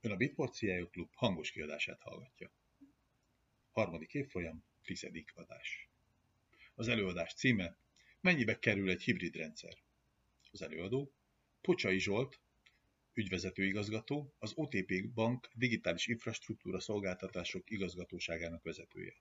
Ön 0.00 0.10
a 0.10 0.16
Bitport 0.16 0.54
CIO 0.54 0.88
Klub 0.88 1.10
hangos 1.14 1.50
kiadását 1.50 2.02
hallgatja. 2.02 2.52
Harmadik 3.70 4.14
évfolyam, 4.14 4.64
tizedik 4.82 5.32
adás. 5.34 5.88
Az 6.74 6.88
előadás 6.88 7.34
címe 7.34 7.76
Mennyibe 8.20 8.58
kerül 8.58 8.90
egy 8.90 9.02
hibrid 9.02 9.36
rendszer? 9.36 9.72
Az 10.50 10.62
előadó 10.62 11.12
Pocsai 11.60 11.98
Zsolt, 11.98 12.40
ügyvezető 13.14 13.64
igazgató, 13.64 14.34
az 14.38 14.52
OTP 14.54 15.08
Bank 15.14 15.50
digitális 15.54 16.06
infrastruktúra 16.06 16.80
szolgáltatások 16.80 17.70
igazgatóságának 17.70 18.62
vezetője. 18.62 19.14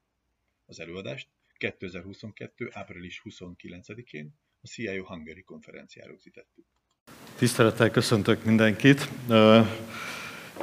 Az 0.65 0.79
előadást 0.79 1.29
2022. 1.57 2.69
április 2.71 3.21
29-én 3.23 4.33
a 4.61 4.67
CIO 4.67 5.05
Hungary 5.05 5.43
konferenciára 5.43 6.09
rögzítettük. 6.09 6.65
Tisztelettel 7.37 7.91
köszöntök 7.91 8.43
mindenkit. 8.43 9.09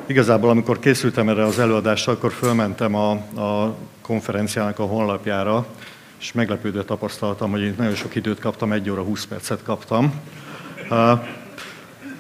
Igazából, 0.06 0.50
amikor 0.50 0.78
készültem 0.78 1.28
erre 1.28 1.44
az 1.44 1.58
előadásra, 1.58 2.12
akkor 2.12 2.32
fölmentem 2.32 2.94
a, 2.94 3.10
a 3.40 3.74
konferenciának 4.00 4.78
a 4.78 4.84
honlapjára, 4.84 5.66
és 6.20 6.32
meglepődő 6.32 6.82
tapasztaltam, 6.82 7.50
hogy 7.50 7.60
én 7.60 7.74
nagyon 7.78 7.94
sok 7.94 8.14
időt 8.14 8.38
kaptam, 8.38 8.72
egy 8.72 8.90
óra 8.90 9.02
20 9.02 9.24
percet 9.24 9.62
kaptam. 9.62 10.12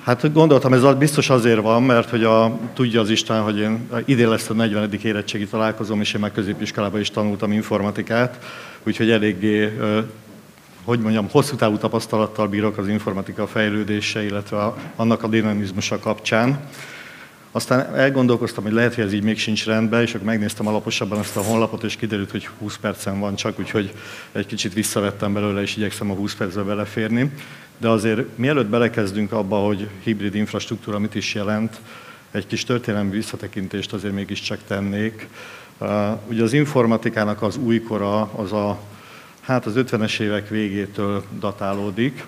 Hát 0.04 0.32
gondoltam, 0.32 0.72
ez 0.72 0.94
biztos 0.94 1.30
azért 1.30 1.60
van, 1.60 1.82
mert 1.82 2.10
hogy 2.10 2.24
a, 2.24 2.58
tudja 2.74 3.00
az 3.00 3.10
Isten, 3.10 3.42
hogy 3.42 3.58
én 3.58 3.88
idén 4.04 4.28
lesz 4.28 4.50
a 4.50 4.54
40. 4.54 4.92
érettségi 5.02 5.46
találkozom, 5.46 6.00
és 6.00 6.14
én 6.14 6.20
már 6.20 6.32
középiskolában 6.32 7.00
is 7.00 7.10
tanultam 7.10 7.52
informatikát, 7.52 8.44
úgyhogy 8.82 9.10
eléggé, 9.10 9.78
hogy 10.84 10.98
mondjam, 10.98 11.28
hosszú 11.30 11.56
távú 11.56 11.76
tapasztalattal 11.76 12.48
bírok 12.48 12.78
az 12.78 12.88
informatika 12.88 13.46
fejlődése, 13.46 14.24
illetve 14.24 14.72
annak 14.96 15.22
a 15.22 15.28
dinamizmusa 15.28 15.98
kapcsán. 15.98 16.60
Aztán 17.56 17.94
elgondolkoztam, 17.94 18.64
hogy 18.64 18.72
lehet, 18.72 18.94
hogy 18.94 19.04
ez 19.04 19.12
így 19.12 19.22
még 19.22 19.38
sincs 19.38 19.64
rendben, 19.64 20.02
és 20.02 20.14
akkor 20.14 20.26
megnéztem 20.26 20.66
alaposabban 20.66 21.18
ezt 21.18 21.36
a 21.36 21.42
honlapot, 21.42 21.82
és 21.82 21.96
kiderült, 21.96 22.30
hogy 22.30 22.48
20 22.58 22.76
percen 22.76 23.20
van 23.20 23.34
csak, 23.34 23.58
úgyhogy 23.58 23.92
egy 24.32 24.46
kicsit 24.46 24.74
visszavettem 24.74 25.32
belőle, 25.32 25.60
és 25.62 25.76
igyekszem 25.76 26.10
a 26.10 26.14
20 26.14 26.34
percbe 26.34 26.62
beleférni. 26.62 27.30
De 27.78 27.88
azért 27.88 28.38
mielőtt 28.38 28.66
belekezdünk 28.66 29.32
abba, 29.32 29.56
hogy 29.56 29.88
hibrid 30.02 30.34
infrastruktúra 30.34 30.98
mit 30.98 31.14
is 31.14 31.34
jelent, 31.34 31.80
egy 32.30 32.46
kis 32.46 32.64
történelmi 32.64 33.10
visszatekintést 33.10 33.92
azért 33.92 34.14
mégiscsak 34.14 34.58
tennék. 34.66 35.28
Ugye 36.28 36.42
az 36.42 36.52
informatikának 36.52 37.42
az 37.42 37.56
újkora 37.56 38.20
az 38.20 38.52
a, 38.52 38.78
hát 39.40 39.66
az 39.66 39.72
50-es 39.76 40.20
évek 40.20 40.48
végétől 40.48 41.24
datálódik, 41.38 42.24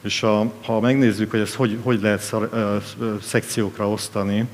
és 0.00 0.22
a, 0.22 0.52
ha 0.64 0.80
megnézzük, 0.80 1.30
hogy 1.30 1.40
ezt 1.40 1.54
hogy, 1.54 1.78
hogy 1.82 2.00
lehet 2.00 2.20
szar, 2.20 2.50
szekciókra 3.22 3.88
osztani, 3.88 4.46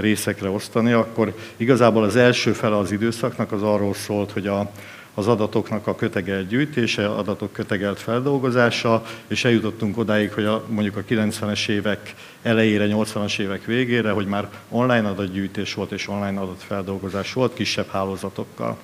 részekre 0.00 0.48
osztani, 0.48 0.92
akkor 0.92 1.34
igazából 1.56 2.04
az 2.04 2.16
első 2.16 2.52
fele 2.52 2.76
az 2.76 2.92
időszaknak 2.92 3.52
az 3.52 3.62
arról 3.62 3.94
szólt, 3.94 4.32
hogy 4.32 4.46
a, 4.46 4.70
az 5.14 5.26
adatoknak 5.26 5.86
a 5.86 5.94
kötegelt 5.94 6.48
gyűjtése, 6.48 7.08
adatok 7.08 7.52
kötegelt 7.52 8.00
feldolgozása, 8.00 9.04
és 9.26 9.44
eljutottunk 9.44 9.98
odáig, 9.98 10.32
hogy 10.32 10.44
a, 10.44 10.64
mondjuk 10.68 10.96
a 10.96 11.04
90-es 11.08 11.68
évek 11.68 12.14
elejére, 12.42 12.86
80-as 12.88 13.38
évek 13.38 13.64
végére, 13.64 14.10
hogy 14.10 14.26
már 14.26 14.48
online 14.68 15.08
adatgyűjtés 15.08 15.74
volt 15.74 15.92
és 15.92 16.08
online 16.08 16.40
adatfeldolgozás 16.40 17.32
volt 17.32 17.54
kisebb 17.54 17.88
hálózatokkal. 17.88 18.78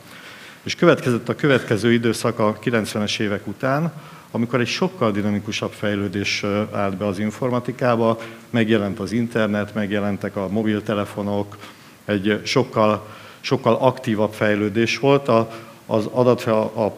És 0.62 0.74
következett 0.74 1.28
a 1.28 1.34
következő 1.34 1.92
időszak 1.92 2.38
a 2.38 2.58
90-es 2.58 3.20
évek 3.20 3.46
után, 3.46 3.92
amikor 4.34 4.60
egy 4.60 4.66
sokkal 4.66 5.10
dinamikusabb 5.10 5.72
fejlődés 5.72 6.44
állt 6.72 6.96
be 6.96 7.06
az 7.06 7.18
informatikába, 7.18 8.18
megjelent 8.50 8.98
az 8.98 9.12
internet, 9.12 9.74
megjelentek 9.74 10.36
a 10.36 10.48
mobiltelefonok, 10.48 11.56
egy 12.04 12.40
sokkal, 12.44 13.06
sokkal 13.40 13.74
aktívabb 13.74 14.32
fejlődés 14.32 14.98
volt. 14.98 15.28
A, 15.28 15.50
az 15.86 16.06
adat, 16.12 16.42
a 16.42 16.96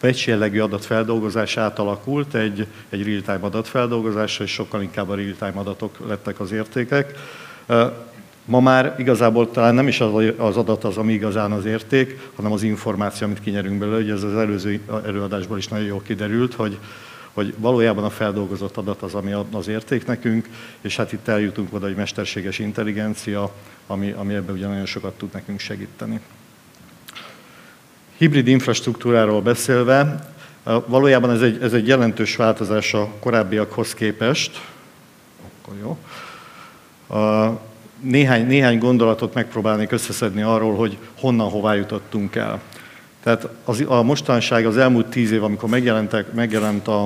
patch 0.00 0.28
jellegű 0.28 0.60
adatfeldolgozás 0.60 1.56
átalakult 1.56 2.34
egy, 2.34 2.66
egy 2.88 3.04
real-time 3.04 3.46
adatfeldolgozásra, 3.46 4.44
és 4.44 4.50
sokkal 4.50 4.82
inkább 4.82 5.08
a 5.08 5.14
real-time 5.14 5.60
adatok 5.60 5.98
lettek 6.08 6.40
az 6.40 6.52
értékek. 6.52 7.18
Ma 8.50 8.60
már 8.60 8.94
igazából 8.98 9.50
talán 9.50 9.74
nem 9.74 9.88
is 9.88 10.00
az 10.36 10.56
adat 10.56 10.84
az, 10.84 10.96
ami 10.96 11.12
igazán 11.12 11.52
az 11.52 11.64
érték, 11.64 12.30
hanem 12.34 12.52
az 12.52 12.62
információ, 12.62 13.26
amit 13.26 13.40
kinyerünk 13.40 13.78
belőle. 13.78 13.98
Ugye 13.98 14.12
ez 14.12 14.22
az 14.22 14.36
előző 14.36 14.80
előadásból 15.06 15.58
is 15.58 15.68
nagyon 15.68 15.86
jól 15.86 16.02
kiderült, 16.02 16.54
hogy, 16.54 16.78
hogy 17.32 17.54
valójában 17.58 18.04
a 18.04 18.10
feldolgozott 18.10 18.76
adat 18.76 19.02
az, 19.02 19.14
ami 19.14 19.32
az 19.52 19.68
érték 19.68 20.06
nekünk, 20.06 20.48
és 20.80 20.96
hát 20.96 21.12
itt 21.12 21.28
eljutunk 21.28 21.74
oda, 21.74 21.86
hogy 21.86 21.94
mesterséges 21.94 22.58
intelligencia, 22.58 23.54
ami, 23.86 24.10
ami 24.10 24.34
ebben 24.34 24.54
ugye 24.54 24.66
nagyon 24.66 24.86
sokat 24.86 25.12
tud 25.12 25.32
nekünk 25.32 25.60
segíteni. 25.60 26.20
Hibrid 28.16 28.46
infrastruktúráról 28.46 29.42
beszélve, 29.42 30.28
valójában 30.86 31.30
ez 31.30 31.40
egy, 31.40 31.62
ez 31.62 31.72
egy 31.72 31.86
jelentős 31.86 32.36
változás 32.36 32.94
a 32.94 33.08
korábbiakhoz 33.20 33.94
képest. 33.94 34.60
Akkor 35.42 35.74
jó 35.82 35.98
néhány, 38.00 38.46
néhány 38.46 38.78
gondolatot 38.78 39.34
megpróbálnék 39.34 39.92
összeszedni 39.92 40.42
arról, 40.42 40.74
hogy 40.76 40.98
honnan, 41.20 41.48
hová 41.48 41.74
jutottunk 41.74 42.36
el. 42.36 42.60
Tehát 43.22 43.48
az, 43.64 43.84
a 43.86 44.02
mostanság, 44.02 44.66
az 44.66 44.76
elmúlt 44.76 45.06
tíz 45.06 45.30
év, 45.30 45.44
amikor 45.44 45.68
megjelentek, 45.68 46.32
megjelent 46.32 46.88
a, 46.88 47.02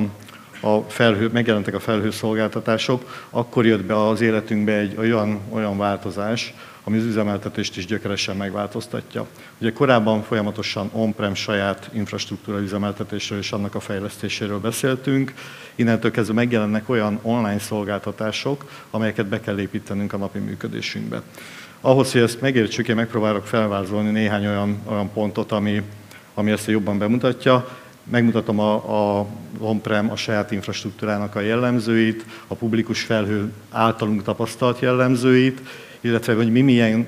a 0.61 0.79
felhő, 0.89 1.31
megjelentek 1.33 1.75
a 1.75 1.81
felhőszolgáltatások, 1.81 3.27
akkor 3.31 3.67
jött 3.67 3.85
be 3.85 4.07
az 4.07 4.21
életünkbe 4.21 4.73
egy 4.73 4.97
olyan, 4.99 5.41
olyan 5.51 5.79
változás, 5.79 6.55
ami 6.85 6.99
az 6.99 7.05
üzemeltetést 7.05 7.77
is 7.77 7.87
gyökeresen 7.87 8.37
megváltoztatja. 8.37 9.27
Ugye 9.59 9.73
korábban 9.73 10.23
folyamatosan 10.23 10.91
on-prem 10.93 11.35
saját 11.35 11.91
infrastruktúra 11.93 12.61
üzemeltetésről 12.61 13.39
és 13.39 13.53
annak 13.53 13.75
a 13.75 13.81
fejlesztéséről 13.81 14.59
beszéltünk, 14.59 15.35
innentől 15.75 16.11
kezdve 16.11 16.35
megjelennek 16.35 16.89
olyan 16.89 17.19
online 17.23 17.59
szolgáltatások, 17.59 18.65
amelyeket 18.91 19.27
be 19.27 19.41
kell 19.41 19.59
építenünk 19.59 20.13
a 20.13 20.17
napi 20.17 20.39
működésünkbe. 20.39 21.23
Ahhoz, 21.81 22.13
hogy 22.13 22.21
ezt 22.21 22.41
megértsük, 22.41 22.89
én 22.89 22.97
megpróbálok 22.97 23.47
felvázolni 23.47 24.11
néhány 24.11 24.47
olyan, 24.47 24.79
olyan 24.87 25.13
pontot, 25.13 25.53
ami, 25.53 25.83
ami 26.35 26.51
ezt 26.51 26.67
jobban 26.67 26.99
bemutatja. 26.99 27.69
Megmutatom 28.11 28.59
a, 28.59 29.19
a 29.19 29.27
on-prem, 29.59 30.11
a 30.11 30.17
saját 30.17 30.51
infrastruktúrának 30.51 31.35
a 31.35 31.41
jellemzőit, 31.41 32.25
a 32.47 32.55
publikus 32.55 33.03
felhő 33.03 33.53
általunk 33.71 34.23
tapasztalt 34.23 34.81
jellemzőit, 34.81 35.61
illetve 36.05 36.35
hogy 36.35 36.53
mi 36.53 36.61
milyen 36.61 37.07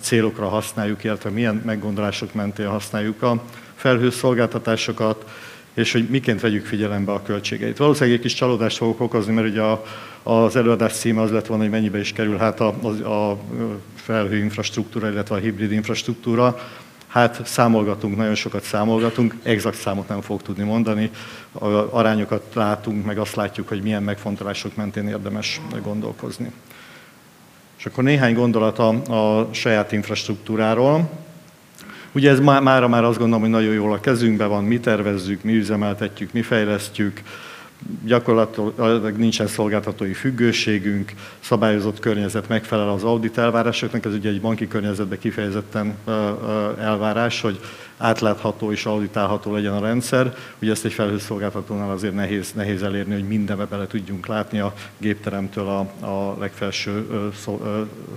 célokra 0.00 0.48
használjuk, 0.48 1.04
illetve 1.04 1.30
milyen 1.30 1.62
meggondolások 1.64 2.34
mentén 2.34 2.66
használjuk 2.66 3.22
a 3.22 3.42
felhőszolgáltatásokat, 3.74 5.24
és 5.74 5.92
hogy 5.92 6.08
miként 6.08 6.40
vegyük 6.40 6.66
figyelembe 6.66 7.12
a 7.12 7.22
költségeit. 7.22 7.76
Valószínűleg 7.76 8.16
egy 8.16 8.22
kis 8.22 8.34
csalódást 8.34 8.76
fogok 8.76 9.00
okozni, 9.00 9.32
mert 9.32 9.48
ugye 9.48 9.60
a, 9.60 9.84
az 10.22 10.56
előadás 10.56 10.92
címe 10.92 11.20
az 11.20 11.30
lett 11.30 11.46
volna, 11.46 11.62
hogy 11.62 11.72
mennyibe 11.72 11.98
is 11.98 12.12
kerül 12.12 12.36
hát 12.36 12.60
a, 12.60 12.74
a, 12.82 13.08
a 13.08 13.38
felhő 13.94 14.36
infrastruktúra, 14.36 15.10
illetve 15.10 15.34
a 15.34 15.38
hibrid 15.38 15.72
infrastruktúra. 15.72 16.58
Hát 17.06 17.46
számolgatunk, 17.46 18.16
nagyon 18.16 18.34
sokat 18.34 18.62
számolgatunk, 18.62 19.34
exakt 19.42 19.76
számot 19.76 20.08
nem 20.08 20.20
fogok 20.20 20.42
tudni 20.42 20.64
mondani, 20.64 21.10
arányokat 21.90 22.42
látunk, 22.54 23.04
meg 23.04 23.18
azt 23.18 23.34
látjuk, 23.34 23.68
hogy 23.68 23.82
milyen 23.82 24.02
megfontolások 24.02 24.76
mentén 24.76 25.08
érdemes 25.08 25.60
gondolkozni. 25.82 26.52
És 27.82 27.88
akkor 27.88 28.04
néhány 28.04 28.34
gondolat 28.34 28.78
a, 28.78 28.88
a 28.88 29.48
saját 29.52 29.92
infrastruktúráról. 29.92 31.10
Ugye 32.12 32.30
ez 32.30 32.40
má, 32.40 32.60
mára 32.60 32.88
már 32.88 33.04
azt 33.04 33.18
gondolom, 33.18 33.40
hogy 33.40 33.50
nagyon 33.50 33.72
jól 33.72 33.92
a 33.92 34.00
kezünkben 34.00 34.48
van, 34.48 34.64
mi 34.64 34.80
tervezzük, 34.80 35.42
mi 35.42 35.56
üzemeltetjük, 35.56 36.32
mi 36.32 36.42
fejlesztjük, 36.42 37.22
gyakorlatilag 38.04 39.16
nincsen 39.16 39.46
szolgáltatói 39.46 40.12
függőségünk, 40.12 41.12
szabályozott 41.40 41.98
környezet 41.98 42.48
megfelel 42.48 42.88
az 42.88 43.04
audit 43.04 43.38
elvárásoknak, 43.38 44.04
ez 44.04 44.14
ugye 44.14 44.28
egy 44.28 44.40
banki 44.40 44.68
környezetben 44.68 45.18
kifejezetten 45.18 45.94
elvárás, 46.78 47.40
hogy 47.40 47.58
átlátható 47.96 48.72
és 48.72 48.86
auditálható 48.86 49.52
legyen 49.52 49.72
a 49.72 49.80
rendszer. 49.80 50.34
Ugye 50.62 50.70
ezt 50.70 50.84
egy 50.84 50.92
felhőszolgáltatónál 50.92 51.90
azért 51.90 52.14
nehéz, 52.14 52.52
nehéz 52.52 52.82
elérni, 52.82 53.12
hogy 53.12 53.28
mindenbe 53.28 53.64
bele 53.64 53.86
tudjunk 53.86 54.26
látni 54.26 54.58
a 54.58 54.74
gépteremtől 54.98 55.68
a, 55.68 56.06
a 56.06 56.36
legfelső 56.38 57.06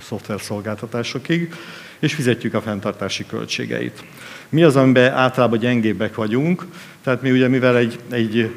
szoftver 0.00 0.40
szolgáltatásokig, 0.40 1.54
és 1.98 2.14
fizetjük 2.14 2.54
a 2.54 2.60
fenntartási 2.60 3.26
költségeit. 3.26 4.04
Mi 4.48 4.62
az, 4.62 4.76
amiben 4.76 5.12
általában 5.12 5.58
gyengébbek 5.58 6.14
vagyunk? 6.14 6.66
Tehát 7.02 7.22
mi 7.22 7.30
ugye, 7.30 7.48
mivel 7.48 7.76
egy, 7.76 7.98
egy 8.10 8.50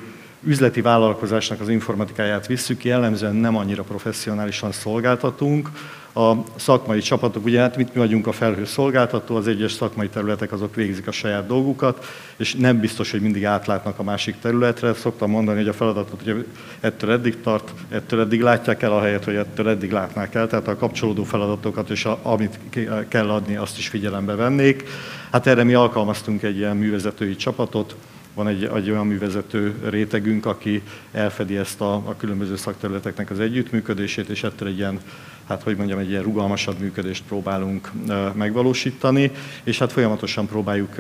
üzleti 0.44 0.81
vállalkozásnak 0.81 1.59
az 1.59 1.69
informatikáját 1.69 2.47
visszük, 2.47 2.86
jellemzően 2.86 3.36
nem 3.36 3.57
annyira 3.57 3.83
professzionálisan 3.83 4.71
szolgáltatunk. 4.71 5.69
A 6.15 6.33
szakmai 6.56 7.00
csapatok, 7.00 7.45
ugye 7.45 7.59
hát 7.59 7.77
mit 7.77 7.94
mi 7.94 8.00
vagyunk 8.00 8.27
a 8.27 8.31
felhő 8.31 8.65
szolgáltató, 8.65 9.36
az 9.36 9.47
egyes 9.47 9.71
szakmai 9.71 10.07
területek 10.07 10.51
azok 10.51 10.75
végzik 10.75 11.07
a 11.07 11.12
saját 11.12 11.47
dolgukat, 11.47 12.06
és 12.38 12.56
nem 12.56 12.80
biztos, 12.80 13.12
hogy 13.12 13.21
mindig 13.21 13.45
átlátnak 13.45 14.00
a 14.00 14.03
másik 14.03 14.36
területre. 14.41 14.94
Szoktam 14.94 15.30
mondani, 15.30 15.57
hogy 15.57 15.68
a 15.68 15.74
feladatot 15.74 16.21
hogy 16.24 16.45
ettől 16.80 17.12
eddig 17.12 17.41
tart, 17.41 17.74
ettől 17.89 18.19
eddig 18.19 18.41
látják 18.41 18.81
el 18.81 19.00
helyet, 19.00 19.24
hogy 19.24 19.36
ettől 19.36 19.69
eddig 19.69 19.91
látnák 19.91 20.36
el, 20.36 20.47
tehát 20.47 20.68
a 20.68 20.77
kapcsolódó 20.77 21.24
feladatokat 21.24 21.89
és 21.89 22.06
a, 22.06 22.19
amit 22.21 22.59
kell 23.07 23.30
adni, 23.30 23.56
azt 23.56 23.77
is 23.77 23.88
figyelembe 23.88 24.36
vennék. 24.36 24.83
Hát 25.31 25.47
erre 25.47 25.63
mi 25.63 25.74
alkalmaztunk 25.74 26.44
egy 26.44 26.57
ilyen 26.57 26.77
művezetői 26.77 27.36
csapatot, 27.36 27.95
van 28.33 28.47
egy, 28.47 28.63
egy 28.63 28.89
olyan 28.89 29.07
művezető 29.07 29.75
rétegünk, 29.89 30.45
aki 30.45 30.81
elfedi 31.11 31.57
ezt 31.57 31.81
a, 31.81 31.93
a 31.93 32.15
különböző 32.17 32.55
szakterületeknek 32.55 33.29
az 33.29 33.39
együttműködését, 33.39 34.29
és 34.29 34.43
ettől 34.43 34.67
egy 34.67 34.77
ilyen, 34.77 34.99
hát 35.47 35.63
hogy 35.63 35.75
mondjam, 35.75 35.99
egy 35.99 36.09
ilyen 36.09 36.23
rugalmasabb 36.23 36.79
működést 36.79 37.23
próbálunk 37.27 37.91
megvalósítani, 38.33 39.31
és 39.63 39.79
hát 39.79 39.91
folyamatosan 39.91 40.47
próbáljuk 40.47 40.97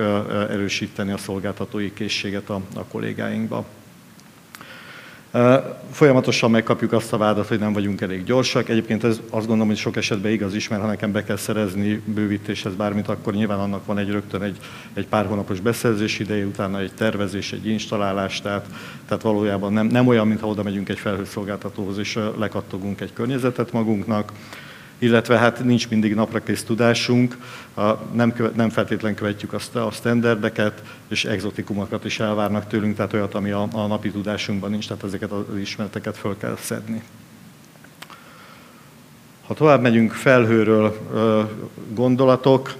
erősíteni 0.49 1.11
a 1.11 1.17
szolgáltatói 1.17 1.93
készséget 1.93 2.49
a, 2.49 2.61
a 2.75 2.83
kollégáinkba. 2.83 3.65
Folyamatosan 5.91 6.51
megkapjuk 6.51 6.91
azt 6.91 7.13
a 7.13 7.17
vádat, 7.17 7.47
hogy 7.47 7.59
nem 7.59 7.73
vagyunk 7.73 8.01
elég 8.01 8.23
gyorsak. 8.23 8.69
Egyébként 8.69 9.03
ez 9.03 9.19
azt 9.29 9.45
gondolom, 9.45 9.67
hogy 9.67 9.77
sok 9.77 9.95
esetben 9.95 10.31
igaz 10.31 10.55
is, 10.55 10.67
mert 10.67 10.81
ha 10.81 10.87
nekem 10.87 11.11
be 11.11 11.23
kell 11.23 11.35
szerezni 11.35 12.01
bővítéshez 12.05 12.73
bármit, 12.73 13.07
akkor 13.07 13.33
nyilván 13.33 13.59
annak 13.59 13.85
van 13.85 13.97
egy 13.97 14.09
rögtön 14.09 14.41
egy, 14.41 14.57
egy 14.93 15.07
pár 15.07 15.25
hónapos 15.25 15.59
beszerzés 15.59 16.19
ideje, 16.19 16.45
utána 16.45 16.79
egy 16.79 16.91
tervezés, 16.93 17.51
egy 17.51 17.67
installálás, 17.67 18.41
tehát, 18.41 18.65
tehát 19.07 19.23
valójában 19.23 19.73
nem, 19.73 19.87
nem 19.87 20.07
olyan, 20.07 20.27
mintha 20.27 20.47
oda 20.47 20.63
megyünk 20.63 20.89
egy 20.89 20.99
felhőszolgáltatóhoz 20.99 21.97
és 21.97 22.19
lekattogunk 22.37 23.01
egy 23.01 23.13
környezetet 23.13 23.71
magunknak 23.71 24.31
illetve 24.99 25.37
hát 25.37 25.63
nincs 25.63 25.89
mindig 25.89 26.15
naprakész 26.15 26.63
tudásunk, 26.63 27.37
nem, 28.11 28.33
követ, 28.33 28.55
nem 28.55 28.69
feltétlen 28.69 29.15
követjük 29.15 29.53
azt 29.53 29.75
a 29.75 29.91
standardeket, 29.91 30.83
és 31.07 31.25
exotikumokat 31.25 32.05
is 32.05 32.19
elvárnak 32.19 32.67
tőlünk, 32.67 32.95
tehát 32.95 33.13
olyat, 33.13 33.33
ami 33.33 33.51
a, 33.51 33.67
a 33.71 33.87
napi 33.87 34.11
tudásunkban 34.11 34.69
nincs, 34.69 34.87
tehát 34.87 35.03
ezeket 35.03 35.31
az 35.31 35.57
ismereteket 35.59 36.17
föl 36.17 36.37
kell 36.37 36.55
szedni. 36.59 37.03
Ha 39.45 39.53
tovább 39.53 39.81
megyünk 39.81 40.11
felhőről 40.11 40.97
gondolatok, 41.93 42.75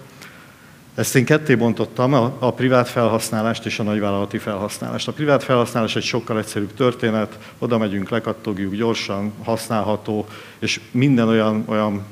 ezt 0.99 1.15
én 1.15 1.25
ketté 1.25 1.55
bontottam, 1.55 2.13
a, 2.13 2.35
a 2.39 2.53
privát 2.53 2.89
felhasználást 2.89 3.65
és 3.65 3.79
a 3.79 3.83
nagyvállalati 3.83 4.37
felhasználást. 4.37 5.07
A 5.07 5.11
privát 5.11 5.43
felhasználás 5.43 5.95
egy 5.95 6.03
sokkal 6.03 6.37
egyszerűbb 6.37 6.73
történet, 6.73 7.37
oda 7.57 7.77
megyünk, 7.77 8.09
lekattogjuk, 8.09 8.75
gyorsan, 8.75 9.33
használható, 9.43 10.27
és 10.59 10.79
minden 10.91 11.27
olyan, 11.27 11.63
olyan 11.65 12.05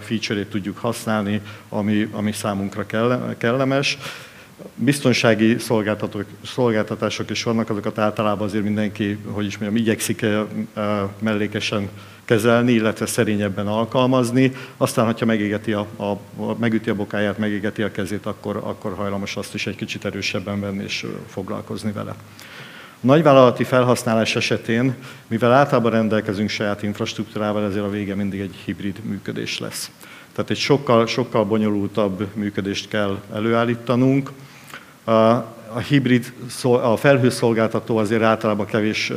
feature-ét 0.00 0.50
tudjuk 0.50 0.78
használni, 0.78 1.40
ami, 1.68 2.08
ami 2.12 2.32
számunkra 2.32 2.86
kellemes. 3.38 3.98
Biztonsági 4.74 5.56
szolgáltatások 6.42 7.30
is 7.30 7.42
vannak, 7.42 7.70
azokat 7.70 7.98
általában 7.98 8.46
azért 8.46 8.64
mindenki, 8.64 9.18
hogy 9.26 9.46
is 9.46 9.58
mondjam, 9.58 9.82
igyekszik 9.82 10.26
mellékesen 11.18 11.88
kezelni, 12.28 12.72
illetve 12.72 13.06
szerényebben 13.06 13.66
alkalmazni. 13.66 14.52
Aztán, 14.76 15.04
hogyha 15.04 15.26
megégeti 15.26 15.72
a, 15.72 15.86
a, 15.96 16.18
megüti 16.58 16.90
a 16.90 16.94
bokáját, 16.94 17.38
megégeti 17.38 17.82
a 17.82 17.90
kezét, 17.90 18.26
akkor, 18.26 18.56
akkor 18.56 18.94
hajlamos 18.94 19.36
azt 19.36 19.54
is 19.54 19.66
egy 19.66 19.76
kicsit 19.76 20.04
erősebben 20.04 20.60
venni 20.60 20.82
és 20.82 21.06
foglalkozni 21.26 21.92
vele. 21.92 22.14
Nagyvállalati 23.00 23.64
felhasználás 23.64 24.36
esetén, 24.36 24.94
mivel 25.26 25.52
általában 25.52 25.90
rendelkezünk 25.90 26.48
saját 26.48 26.82
infrastruktúrával, 26.82 27.64
ezért 27.64 27.84
a 27.84 27.90
vége 27.90 28.14
mindig 28.14 28.40
egy 28.40 28.54
hibrid 28.64 29.00
működés 29.04 29.58
lesz. 29.58 29.90
Tehát 30.32 30.50
egy 30.50 30.58
sokkal, 30.58 31.06
sokkal 31.06 31.44
bonyolultabb 31.44 32.26
működést 32.34 32.88
kell 32.88 33.20
előállítanunk 33.34 34.30
a 35.72 35.78
hibrid, 35.78 36.32
a 36.62 36.96
felhőszolgáltató 36.96 37.96
azért 37.96 38.22
általában 38.22 38.66
kevés 38.66 39.12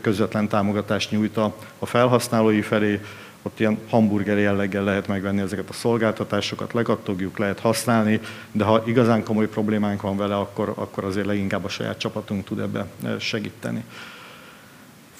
közvetlen 0.00 0.48
támogatást 0.48 1.10
nyújt 1.10 1.36
a 1.36 1.86
felhasználói 1.86 2.60
felé, 2.60 3.00
ott 3.42 3.60
ilyen 3.60 3.78
hamburger 3.90 4.38
jelleggel 4.38 4.84
lehet 4.84 5.06
megvenni 5.06 5.40
ezeket 5.40 5.68
a 5.68 5.72
szolgáltatásokat, 5.72 6.72
legattogjuk, 6.72 7.38
lehet 7.38 7.60
használni, 7.60 8.20
de 8.52 8.64
ha 8.64 8.82
igazán 8.86 9.24
komoly 9.24 9.48
problémánk 9.48 10.02
van 10.02 10.16
vele, 10.16 10.36
akkor, 10.36 10.72
akkor 10.76 11.04
azért 11.04 11.26
leginkább 11.26 11.64
a 11.64 11.68
saját 11.68 11.98
csapatunk 11.98 12.44
tud 12.44 12.58
ebbe 12.58 12.86
segíteni 13.18 13.84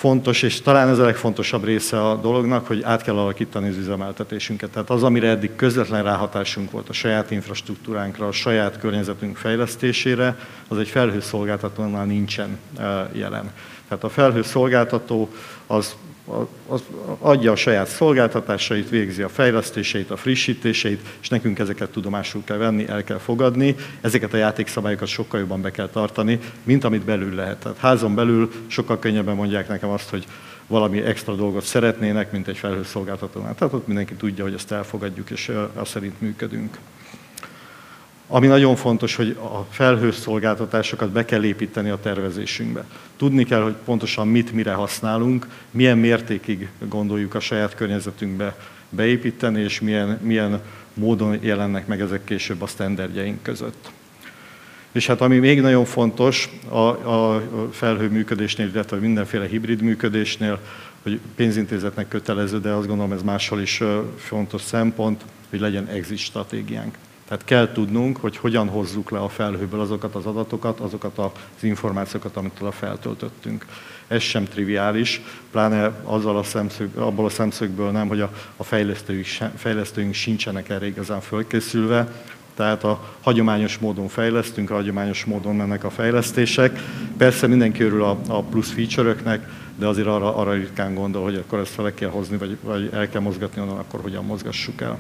fontos, 0.05 0.43
és 0.43 0.61
talán 0.61 0.89
ez 0.89 0.99
a 0.99 1.05
legfontosabb 1.05 1.65
része 1.65 2.09
a 2.09 2.17
dolognak, 2.17 2.67
hogy 2.67 2.83
át 2.83 3.03
kell 3.03 3.19
alakítani 3.19 3.69
az 3.69 3.77
üzemeltetésünket. 3.77 4.71
Tehát 4.71 4.91
az, 4.91 5.03
amire 5.03 5.29
eddig 5.29 5.57
közvetlen 5.57 6.03
ráhatásunk 6.03 6.71
volt 6.71 6.89
a 6.89 6.93
saját 6.93 7.31
infrastruktúránkra, 7.31 8.27
a 8.27 8.33
saját 8.33 8.79
környezetünk 8.79 9.37
fejlesztésére, 9.37 10.37
az 10.69 10.79
egy 10.79 10.89
felhőszolgáltatónál 10.89 12.05
nincsen 12.05 12.59
eh, 12.79 12.87
jelen. 13.13 13.53
Tehát 13.89 14.05
a 14.05 14.09
felhőszolgáltató 14.09 15.29
az 15.67 15.95
az 16.69 16.83
adja 17.19 17.53
a 17.53 17.57
saját 17.57 17.89
szolgáltatásait, 17.89 18.89
végzi 18.89 19.23
a 19.23 19.29
fejlesztéseit, 19.29 20.11
a 20.11 20.17
frissítéseit, 20.17 21.01
és 21.21 21.29
nekünk 21.29 21.59
ezeket 21.59 21.91
tudomásul 21.91 22.45
kell 22.45 22.57
venni, 22.57 22.89
el 22.89 23.05
kell 23.05 23.19
fogadni. 23.19 23.75
Ezeket 24.01 24.33
a 24.33 24.37
játékszabályokat 24.37 25.09
sokkal 25.09 25.41
jobban 25.41 25.61
be 25.61 25.71
kell 25.71 25.89
tartani, 25.89 26.39
mint 26.63 26.85
amit 26.85 27.05
belül 27.05 27.35
lehet. 27.35 27.59
Tehát 27.59 27.79
házon 27.79 28.15
belül 28.15 28.53
sokkal 28.67 28.99
könnyebben 28.99 29.35
mondják 29.35 29.69
nekem 29.69 29.89
azt, 29.89 30.11
hogy 30.11 30.27
valami 30.67 31.03
extra 31.03 31.35
dolgot 31.35 31.65
szeretnének, 31.65 32.33
mint 32.33 32.49
egy 32.49 32.57
felhőszolgáltatónál. 32.57 33.55
Tehát 33.55 33.75
ott 33.75 33.87
mindenki 33.87 34.15
tudja, 34.15 34.45
hogy 34.45 34.55
ezt 34.55 34.73
elfogadjuk, 34.73 35.31
és 35.31 35.53
azt 35.75 35.91
szerint 35.91 36.21
működünk. 36.21 36.79
Ami 38.35 38.47
nagyon 38.47 38.77
fontos, 38.77 39.15
hogy 39.15 39.37
a 39.41 39.67
felhőszolgáltatásokat 39.71 41.11
be 41.11 41.25
kell 41.25 41.45
építeni 41.45 41.91
a 41.91 42.01
tervezésünkbe. 42.01 42.85
Tudni 43.17 43.45
kell, 43.45 43.63
hogy 43.63 43.75
pontosan 43.85 44.29
mit, 44.29 44.53
mire 44.53 44.73
használunk, 44.73 45.47
milyen 45.71 45.99
mértékig 45.99 46.69
gondoljuk 46.89 47.35
a 47.35 47.41
saját 47.41 47.75
környezetünkbe 47.75 48.57
beépíteni, 48.89 49.61
és 49.61 49.81
milyen, 49.81 50.19
milyen 50.23 50.61
módon 50.95 51.39
jelennek 51.41 51.87
meg 51.87 52.01
ezek 52.01 52.25
később 52.25 52.63
a 52.63 52.67
sztenderdjeink 52.67 53.43
között. 53.43 53.91
És 54.93 55.07
hát 55.07 55.21
ami 55.21 55.39
még 55.39 55.61
nagyon 55.61 55.85
fontos 55.85 56.49
a, 56.69 56.79
a 57.13 57.43
felhő 57.71 58.09
működésnél, 58.09 58.67
illetve 58.67 58.97
mindenféle 58.97 59.47
hibrid 59.47 59.81
működésnél, 59.81 60.61
hogy 61.03 61.21
pénzintézetnek 61.37 62.09
kötelező, 62.09 62.61
de 62.61 62.71
azt 62.71 62.87
gondolom 62.87 63.13
ez 63.13 63.23
máshol 63.23 63.61
is 63.61 63.83
fontos 64.17 64.63
szempont, 64.63 65.25
hogy 65.51 65.61
legyen 65.61 65.87
exit 65.87 66.19
stratégiánk. 66.19 66.97
Tehát 67.29 67.45
kell 67.45 67.73
tudnunk, 67.73 68.17
hogy 68.17 68.37
hogyan 68.37 68.69
hozzuk 68.69 69.11
le 69.11 69.19
a 69.19 69.29
felhőből 69.29 69.81
azokat 69.81 70.15
az 70.15 70.27
adatokat, 70.27 70.81
azokat 70.81 71.19
az 71.19 71.63
információkat, 71.63 72.37
amit 72.37 72.61
oda 72.61 72.71
feltöltöttünk. 72.71 73.67
Ez 74.09 74.23
sem 74.23 74.45
triviális, 74.45 75.21
pláne 75.51 75.93
azzal 76.03 76.39
a 76.39 76.43
szemszög, 76.43 76.97
abból 76.97 77.25
a 77.25 77.29
szemszögből 77.29 77.91
nem, 77.91 78.09
hogy 78.09 78.21
a, 78.21 78.31
a 78.57 78.63
fejlesztőink, 78.63 79.27
fejlesztőink 79.57 80.15
sincsenek 80.15 80.69
erre 80.69 80.87
igazán 80.87 81.21
fölkészülve, 81.21 82.13
tehát 82.57 82.85
a 82.85 83.15
hagyományos 83.21 83.79
módon 83.79 84.09
fejlesztünk, 84.09 84.71
a 84.71 84.75
hagyományos 84.75 85.25
módon 85.25 85.57
mennek 85.57 85.85
a 85.85 85.91
fejlesztések. 85.91 86.79
Persze 87.17 87.47
mindenki 87.47 87.83
örül 87.83 88.03
a, 88.03 88.19
a 88.29 88.43
plusz 88.43 88.71
feature-öknek, 88.71 89.49
de 89.77 89.87
azért 89.87 90.07
arra, 90.07 90.37
arra 90.37 90.53
ritkán 90.53 90.95
gondol, 90.95 91.23
hogy 91.23 91.35
akkor 91.35 91.59
ezt 91.59 91.73
fel 91.73 91.95
kell 91.95 92.11
hozni, 92.11 92.37
vagy, 92.37 92.57
vagy 92.63 92.91
el 92.93 93.09
kell 93.09 93.21
mozgatni 93.21 93.61
onnan, 93.61 93.79
akkor 93.79 94.01
hogyan 94.01 94.25
mozgassuk 94.25 94.81
el 94.81 94.99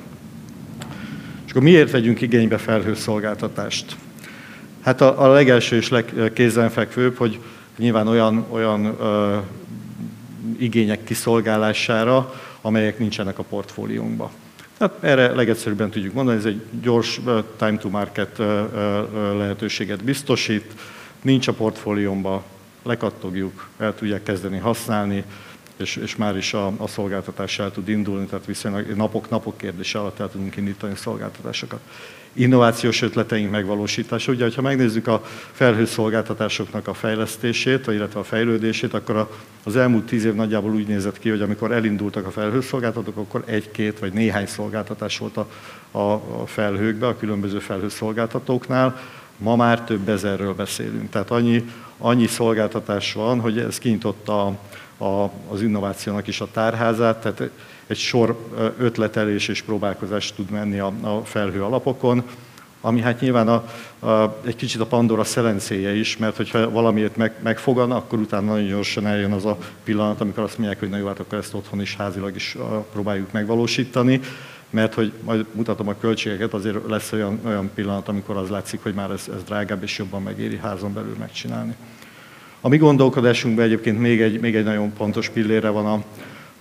akkor 1.54 1.66
miért 1.66 1.90
vegyünk 1.90 2.20
igénybe 2.20 2.58
felhőszolgáltatást? 2.58 3.96
Hát 4.80 5.00
a, 5.00 5.23
a 5.23 5.32
legelső 5.32 5.76
és 5.76 5.88
legkézenfekvőbb, 5.88 7.16
hogy 7.16 7.38
nyilván 7.78 8.08
olyan, 8.08 8.46
olyan 8.50 8.84
ö, 9.00 9.38
igények 10.58 11.04
kiszolgálására, 11.04 12.34
amelyek 12.61 12.99
nincsenek 12.99 13.38
a 13.38 13.42
portfóliónkban. 13.42 14.30
Tehát 14.78 14.94
erre 15.00 15.34
legegyszerűbben 15.34 15.90
tudjuk 15.90 16.12
mondani, 16.14 16.38
ez 16.38 16.44
egy 16.44 16.62
gyors 16.82 17.20
time 17.56 17.76
to 17.76 17.88
market 17.88 18.38
lehetőséget 19.37 20.04
biztosít, 20.04 20.73
nincs 21.23 21.49
a 21.49 21.52
portfóliómban, 21.52 22.42
lekattogjuk, 22.82 23.68
el 23.78 23.94
tudják 23.94 24.23
kezdeni 24.23 24.58
használni, 24.58 25.25
és, 25.76 25.97
és 25.97 26.16
már 26.16 26.37
is 26.37 26.54
a, 26.54 26.73
a 26.76 26.87
szolgáltatás 26.87 27.59
el 27.59 27.71
tud 27.71 27.88
indulni, 27.88 28.26
tehát 28.26 28.47
viszonylag 28.47 28.87
napok, 28.87 29.31
napok 29.31 29.57
kérdése 29.57 29.99
alatt 29.99 30.21
el 30.21 30.31
tudunk 30.31 30.57
indítani 30.57 30.95
szolgáltatásokat. 30.97 31.81
Innovációs 32.37 33.02
ötleteink 33.02 33.50
megvalósítása. 33.50 34.33
Ugye, 34.33 34.49
ha 34.54 34.62
megnézzük 34.62 35.07
a 35.07 35.25
felhőszolgáltatásoknak 35.52 36.88
a 36.88 36.95
fejlesztését, 36.95 37.87
illetve 37.87 38.21
a 38.21 38.25
fejlődését, 38.25 38.95
akkor 38.95 39.31
az 39.64 39.76
elmúlt 39.76 40.07
tíz 40.07 40.25
év 40.25 40.35
nagyjából 40.35 40.73
úgy 40.75 40.87
nézett 40.87 41.19
ki, 41.19 41.28
hogy 41.28 41.43
amikor 41.43 41.73
elindultak 41.73 42.26
a 42.26 42.31
felhőszolgáltatók, 42.31 43.16
akkor 43.16 43.43
egy-két 43.47 43.99
vagy 43.99 44.12
néhány 44.12 44.47
szolgáltatás 44.47 45.19
volt 45.19 45.37
a, 45.37 45.49
a, 45.90 46.12
a 46.12 46.47
felhőkbe, 46.47 47.07
a 47.07 47.16
különböző 47.16 47.59
felhőszolgáltatóknál 47.59 49.00
Ma 49.37 49.57
már 49.57 49.81
több 49.81 50.09
ezerről 50.09 50.55
beszélünk. 50.55 51.11
Tehát 51.11 51.31
annyi, 51.31 51.64
annyi 51.99 52.26
szolgáltatás 52.26 53.12
van, 53.12 53.41
hogy 53.41 53.59
ez 53.59 53.79
kinyitotta 53.79 54.47
a, 54.47 55.05
a, 55.05 55.31
az 55.49 55.62
innovációnak 55.62 56.26
is 56.26 56.41
a 56.41 56.49
tárházát, 56.53 57.21
tehát 57.21 57.50
egy 57.87 57.97
sor 57.97 58.50
ötletelés 58.79 59.49
és 59.49 59.62
próbálkozás 59.62 60.33
tud 60.33 60.50
menni 60.50 60.79
a, 60.79 60.93
a 61.00 61.21
felhő 61.25 61.62
alapokon, 61.62 62.23
ami 62.81 63.00
hát 63.00 63.21
nyilván 63.21 63.49
a, 63.49 63.64
a, 64.09 64.38
egy 64.45 64.57
kicsit 64.57 64.81
a 64.81 64.87
Pandora 64.87 65.25
szelencéje 65.25 65.95
is, 65.95 66.17
mert 66.17 66.37
hogyha 66.37 66.71
valamiért 66.71 67.17
meg, 67.17 67.35
megfogan, 67.43 67.91
akkor 67.93 68.19
utána 68.19 68.53
nagyon 68.53 68.69
gyorsan 68.69 69.07
eljön 69.07 69.33
az 69.33 69.45
a 69.45 69.59
pillanat, 69.85 70.21
amikor 70.21 70.43
azt 70.43 70.59
mondják, 70.59 70.79
hogy 70.79 70.88
na 70.88 70.97
jó, 70.97 71.07
hát 71.07 71.21
akkor 71.21 71.38
ezt 71.38 71.55
otthon 71.55 71.81
is 71.81 71.97
házilag 71.97 72.35
is 72.35 72.57
próbáljuk 72.93 73.33
megvalósítani, 73.33 74.21
mert 74.71 74.94
hogy 74.94 75.12
majd 75.23 75.47
mutatom 75.52 75.88
a 75.88 75.94
költségeket, 76.00 76.52
azért 76.52 76.88
lesz 76.88 77.12
olyan, 77.12 77.40
olyan 77.44 77.71
pillanat, 77.75 78.09
amikor 78.09 78.37
az 78.37 78.49
látszik, 78.49 78.83
hogy 78.83 78.94
már 78.94 79.11
ez, 79.11 79.28
ez 79.35 79.42
drágább 79.42 79.83
és 79.83 79.99
jobban 79.99 80.23
megéri 80.23 80.56
házon 80.56 80.92
belül 80.92 81.16
megcsinálni. 81.18 81.75
A 82.61 82.68
mi 82.68 82.76
gondolkodásunkban 82.76 83.64
egyébként 83.64 84.00
még 84.00 84.21
egy, 84.21 84.40
még 84.40 84.56
egy 84.56 84.64
nagyon 84.64 84.92
pontos 84.92 85.28
pillére 85.28 85.68
van 85.68 85.87
a, 85.87 86.02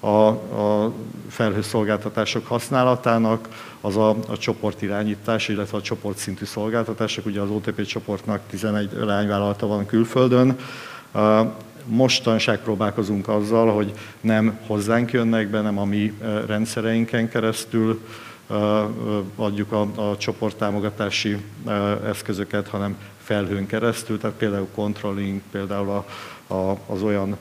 a, 0.08 0.28
a 0.62 0.94
felhőszolgáltatások 1.30 2.48
használatának, 2.48 3.48
az 3.82 3.98
a, 3.98 4.10
a 4.10 4.38
csoportirányítás, 4.38 5.48
illetve 5.48 5.78
a 5.78 5.82
csoportszintű 5.82 6.46
szolgáltatások. 6.46 7.26
Ugye 7.26 7.42
az 7.42 7.50
OTP 7.50 7.86
csoportnak 7.86 8.42
11 8.50 8.90
leányvállalata 9.00 9.68
van 9.68 9.86
külföldön. 9.86 10.58
Mostanság 11.86 12.60
próbálkozunk 12.60 13.28
azzal, 13.28 13.74
hogy 13.74 13.94
nem 14.22 14.60
hozzánk 14.68 15.12
jönnek 15.12 15.48
be, 15.48 15.62
nem 15.62 15.78
a 15.78 15.86
mi 15.86 16.14
rendszereinken 16.46 17.30
keresztül 17.30 18.02
adjuk 19.36 19.72
a, 19.72 20.10
a 20.10 20.18
csoporttámogatási 20.18 21.38
eszközöket, 22.06 22.68
hanem 22.68 22.98
felhőn 23.18 23.66
keresztül, 23.66 24.18
tehát 24.18 24.36
például 24.36 24.68
controlling, 24.76 25.42
például 25.52 25.90
a, 25.90 26.06
a, 26.54 26.78
az 26.88 27.02
olyan 27.02 27.38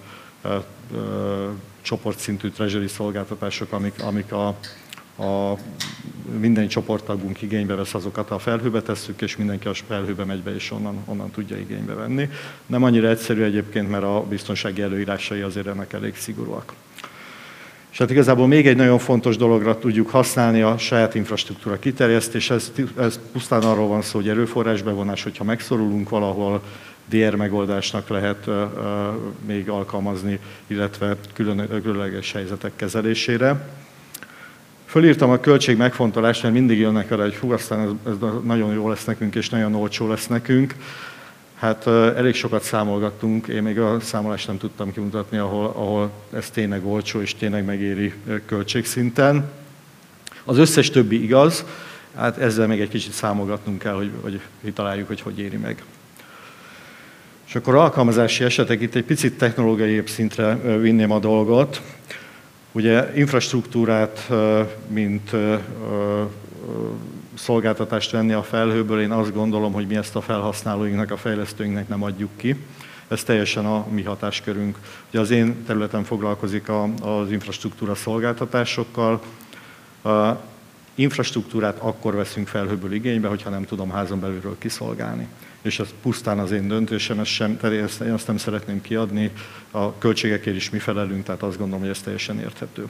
csoportszintű 1.83 2.49
treasury 2.49 2.89
szolgáltatások, 2.89 3.73
amik, 3.73 4.03
amik 4.03 4.33
a, 4.33 4.57
a 5.19 5.53
minden 6.39 6.69
csoporttagunk 6.69 7.43
igénybe 7.43 7.75
vesz, 7.75 7.95
azokat 7.95 8.31
a 8.31 8.39
felhőbe 8.39 8.83
tesszük, 8.83 9.23
és 9.23 9.37
mindenki 9.37 9.69
a 9.69 9.75
felhőbe 9.75 10.25
megy 10.25 10.43
be, 10.43 10.55
és 10.55 10.71
onnan, 10.71 10.97
onnan 11.05 11.31
tudja 11.31 11.57
igénybe 11.57 11.95
venni. 11.95 12.29
Nem 12.67 12.83
annyira 12.83 13.09
egyszerű 13.09 13.43
egyébként, 13.43 13.91
mert 13.91 14.03
a 14.03 14.25
biztonsági 14.29 14.83
előírásai 14.83 15.41
azért 15.41 15.67
ennek 15.67 15.93
elég 15.93 16.17
szigorúak. 16.17 16.73
És 17.93 17.99
hát 17.99 18.11
igazából 18.11 18.47
még 18.47 18.67
egy 18.67 18.77
nagyon 18.77 18.99
fontos 18.99 19.37
dologra 19.37 19.79
tudjuk 19.79 20.11
használni 20.11 20.63
a 20.63 20.79
saját 20.79 21.15
infrastruktúra 21.15 21.79
kiterjesztés. 21.79 22.51
Ez, 22.51 22.73
ez 22.99 23.21
pusztán 23.33 23.63
arról 23.63 23.89
van 23.89 24.03
szó, 24.03 24.19
hogy 24.19 24.29
erőforrás 24.29 24.83
bevonás, 24.83 25.23
hogyha 25.23 25.45
megszorulunk 25.45 26.09
valahol, 26.09 26.63
DR 27.09 27.35
megoldásnak 27.35 28.09
lehet 28.09 28.51
még 29.47 29.69
alkalmazni, 29.69 30.39
illetve 30.67 31.17
külön, 31.33 31.69
különleges 31.83 32.33
helyzetek 32.33 32.73
kezelésére. 32.77 33.67
Fölírtam 34.93 35.31
a 35.31 35.41
költség 35.41 35.77
megfontolást, 35.77 36.43
mert 36.43 36.55
mindig 36.55 36.79
jönnek 36.79 37.11
arra, 37.11 37.23
hogy 37.23 37.37
hú, 37.37 37.53
aztán 37.53 37.81
ez, 37.81 38.13
ez 38.13 38.29
nagyon 38.45 38.73
jó 38.73 38.89
lesz 38.89 39.05
nekünk, 39.05 39.35
és 39.35 39.49
nagyon 39.49 39.75
olcsó 39.75 40.09
lesz 40.09 40.27
nekünk. 40.27 40.75
Hát 41.55 41.87
elég 41.87 42.35
sokat 42.35 42.63
számolgattunk, 42.63 43.47
én 43.47 43.63
még 43.63 43.79
a 43.79 44.01
számolást 44.01 44.47
nem 44.47 44.59
tudtam 44.59 44.93
kimutatni, 44.93 45.39
ahol, 45.39 45.65
ahol 45.65 46.11
ez 46.33 46.51
tényleg 46.51 46.87
olcsó 46.87 47.21
és 47.21 47.35
tényleg 47.35 47.65
megéri 47.65 48.13
költségszinten. 48.47 49.51
Az 50.45 50.59
összes 50.59 50.91
többi 50.91 51.23
igaz, 51.23 51.65
hát 52.15 52.39
ezzel 52.39 52.67
még 52.67 52.81
egy 52.81 52.89
kicsit 52.89 53.13
számolgatnunk 53.13 53.79
kell, 53.79 53.95
hogy, 53.95 54.11
hogy 54.63 54.73
találjuk, 54.73 55.07
hogy 55.07 55.21
hogy 55.21 55.39
éri 55.39 55.57
meg. 55.57 55.83
És 57.47 57.55
akkor 57.55 57.75
alkalmazási 57.75 58.45
esetek, 58.45 58.81
itt 58.81 58.95
egy 58.95 59.05
picit 59.05 59.39
technológiai 59.39 60.03
szintre 60.07 60.55
vinném 60.79 61.11
a 61.11 61.19
dolgot. 61.19 61.81
Ugye 62.73 63.13
infrastruktúrát, 63.15 64.31
mint 64.87 65.31
szolgáltatást 67.35 68.11
venni 68.11 68.33
a 68.33 68.43
felhőből, 68.43 69.01
én 69.01 69.11
azt 69.11 69.35
gondolom, 69.35 69.73
hogy 69.73 69.87
mi 69.87 69.97
ezt 69.97 70.17
a 70.17 70.21
felhasználóinknak, 70.21 71.11
a 71.11 71.17
fejlesztőinknek 71.17 71.89
nem 71.89 72.03
adjuk 72.03 72.31
ki. 72.37 72.57
Ez 73.09 73.23
teljesen 73.23 73.67
a 73.67 73.87
mi 73.91 74.03
hatáskörünk. 74.03 74.79
Ugye 75.11 75.21
az 75.21 75.31
én 75.31 75.65
területem 75.67 76.05
foglalkozik 76.05 76.69
az 77.03 77.31
infrastruktúra 77.31 77.95
szolgáltatásokkal. 77.95 79.23
Infrastruktúrát 80.95 81.79
akkor 81.79 82.15
veszünk 82.15 82.49
felhőből 82.49 82.93
igénybe, 82.93 83.29
hogyha 83.29 83.51
nem 83.51 83.65
tudom 83.65 83.91
házon 83.91 84.21
belülről 84.21 84.57
kiszolgálni 84.59 85.29
és 85.63 85.79
ez 85.79 85.89
pusztán 86.03 86.39
az 86.39 86.51
én 86.51 86.69
döntésem, 86.69 87.19
ez 87.19 87.27
sem, 87.27 87.59
ezt, 87.63 88.01
én 88.01 88.13
azt 88.13 88.27
nem 88.27 88.37
szeretném 88.37 88.81
kiadni, 88.81 89.31
a 89.71 89.99
költségekért 89.99 90.57
is 90.57 90.71
mi 90.71 90.79
felelünk, 90.79 91.25
tehát 91.25 91.43
azt 91.43 91.59
gondolom, 91.59 91.81
hogy 91.81 91.91
ez 91.91 92.01
teljesen 92.01 92.41
érthető. 92.41 92.89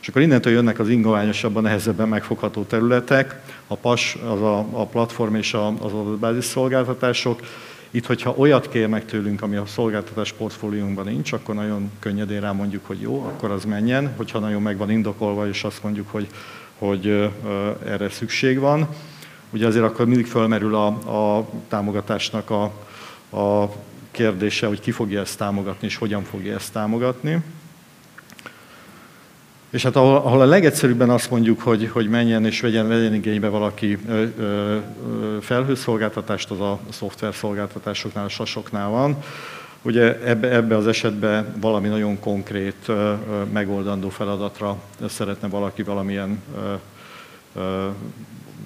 És 0.00 0.08
akkor 0.08 0.22
innentől 0.22 0.52
jönnek 0.52 0.78
az 0.78 0.88
ingoványosabban, 0.88 1.62
nehezebben 1.62 2.08
megfogható 2.08 2.62
területek, 2.62 3.42
a 3.66 3.74
PAS, 3.74 4.14
az 4.14 4.42
a, 4.42 4.58
a 4.58 4.86
platform 4.86 5.34
és 5.34 5.54
a, 5.54 5.66
az 5.66 5.92
adatbázis 5.92 6.44
szolgáltatások. 6.44 7.40
Itt, 7.90 8.06
hogyha 8.06 8.34
olyat 8.36 8.68
kérnek 8.68 9.04
tőlünk, 9.04 9.42
ami 9.42 9.56
a 9.56 9.66
szolgáltatás 9.66 10.32
portfóliónkban 10.32 11.04
nincs, 11.04 11.32
akkor 11.32 11.54
nagyon 11.54 11.90
könnyedén 11.98 12.40
rá 12.40 12.52
mondjuk, 12.52 12.86
hogy 12.86 13.00
jó, 13.00 13.24
akkor 13.24 13.50
az 13.50 13.64
menjen. 13.64 14.12
Hogyha 14.16 14.38
nagyon 14.38 14.62
meg 14.62 14.76
van 14.76 14.90
indokolva, 14.90 15.48
és 15.48 15.64
azt 15.64 15.82
mondjuk, 15.82 16.08
hogy, 16.10 16.26
hogy 16.78 17.30
erre 17.84 18.08
szükség 18.08 18.58
van 18.58 18.88
ugye 19.50 19.66
azért 19.66 19.84
akkor 19.84 20.06
mindig 20.06 20.26
fölmerül 20.26 20.74
a, 20.74 20.86
a 20.86 21.48
támogatásnak 21.68 22.50
a, 22.50 22.62
a 23.36 23.72
kérdése, 24.10 24.66
hogy 24.66 24.80
ki 24.80 24.90
fogja 24.90 25.20
ezt 25.20 25.38
támogatni, 25.38 25.86
és 25.86 25.96
hogyan 25.96 26.22
fogja 26.22 26.54
ezt 26.54 26.72
támogatni. 26.72 27.42
És 29.70 29.82
hát 29.82 29.96
ahol, 29.96 30.16
ahol 30.16 30.40
a 30.40 30.44
legegyszerűbben 30.44 31.10
azt 31.10 31.30
mondjuk, 31.30 31.60
hogy, 31.60 31.88
hogy 31.92 32.08
menjen 32.08 32.44
és 32.44 32.60
vegyen, 32.60 32.88
vegyen 32.88 33.14
igénybe 33.14 33.48
valaki 33.48 33.98
ö, 34.08 34.24
ö, 34.38 34.78
felhőszolgáltatást, 35.40 36.50
az 36.50 36.60
a 36.60 36.78
szoftverszolgáltatásoknál, 36.88 38.24
a 38.24 38.28
sasoknál 38.28 38.88
van. 38.88 39.16
Ugye 39.82 40.20
ebbe, 40.24 40.50
ebbe 40.50 40.76
az 40.76 40.86
esetben 40.86 41.54
valami 41.60 41.88
nagyon 41.88 42.20
konkrét 42.20 42.76
ö, 42.86 43.14
megoldandó 43.52 44.08
feladatra 44.08 44.76
szeretne 45.08 45.48
valaki 45.48 45.82
valamilyen 45.82 46.42
ö, 46.56 46.74
ö, 47.60 47.88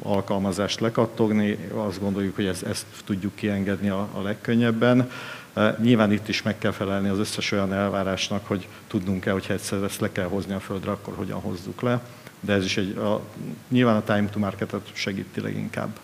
alkalmazást 0.04 0.80
lekattogni, 0.80 1.58
azt 1.74 2.00
gondoljuk, 2.00 2.34
hogy 2.34 2.46
ezt, 2.46 2.62
ezt 2.62 2.86
tudjuk 3.04 3.34
kiengedni 3.34 3.88
a, 3.88 4.08
a 4.12 4.22
legkönnyebben. 4.22 5.10
E, 5.54 5.76
nyilván 5.82 6.12
itt 6.12 6.28
is 6.28 6.42
meg 6.42 6.58
kell 6.58 6.70
felelni 6.70 7.08
az 7.08 7.18
összes 7.18 7.52
olyan 7.52 7.72
elvárásnak, 7.72 8.46
hogy 8.46 8.68
tudnunk 8.86 9.20
kell, 9.20 9.32
hogyha 9.32 9.52
egyszer 9.52 9.82
ezt 9.82 10.00
le 10.00 10.12
kell 10.12 10.26
hozni 10.26 10.54
a 10.54 10.60
földre, 10.60 10.90
akkor 10.90 11.14
hogyan 11.16 11.40
hozzuk 11.40 11.80
le. 11.80 12.00
De 12.40 12.52
ez 12.52 12.64
is 12.64 12.76
egy, 12.76 12.96
a, 12.96 13.20
nyilván 13.68 13.96
a 13.96 14.04
time 14.04 14.28
to 14.28 14.38
marketet 14.38 14.90
segíti 14.92 15.40
leginkább. 15.40 15.98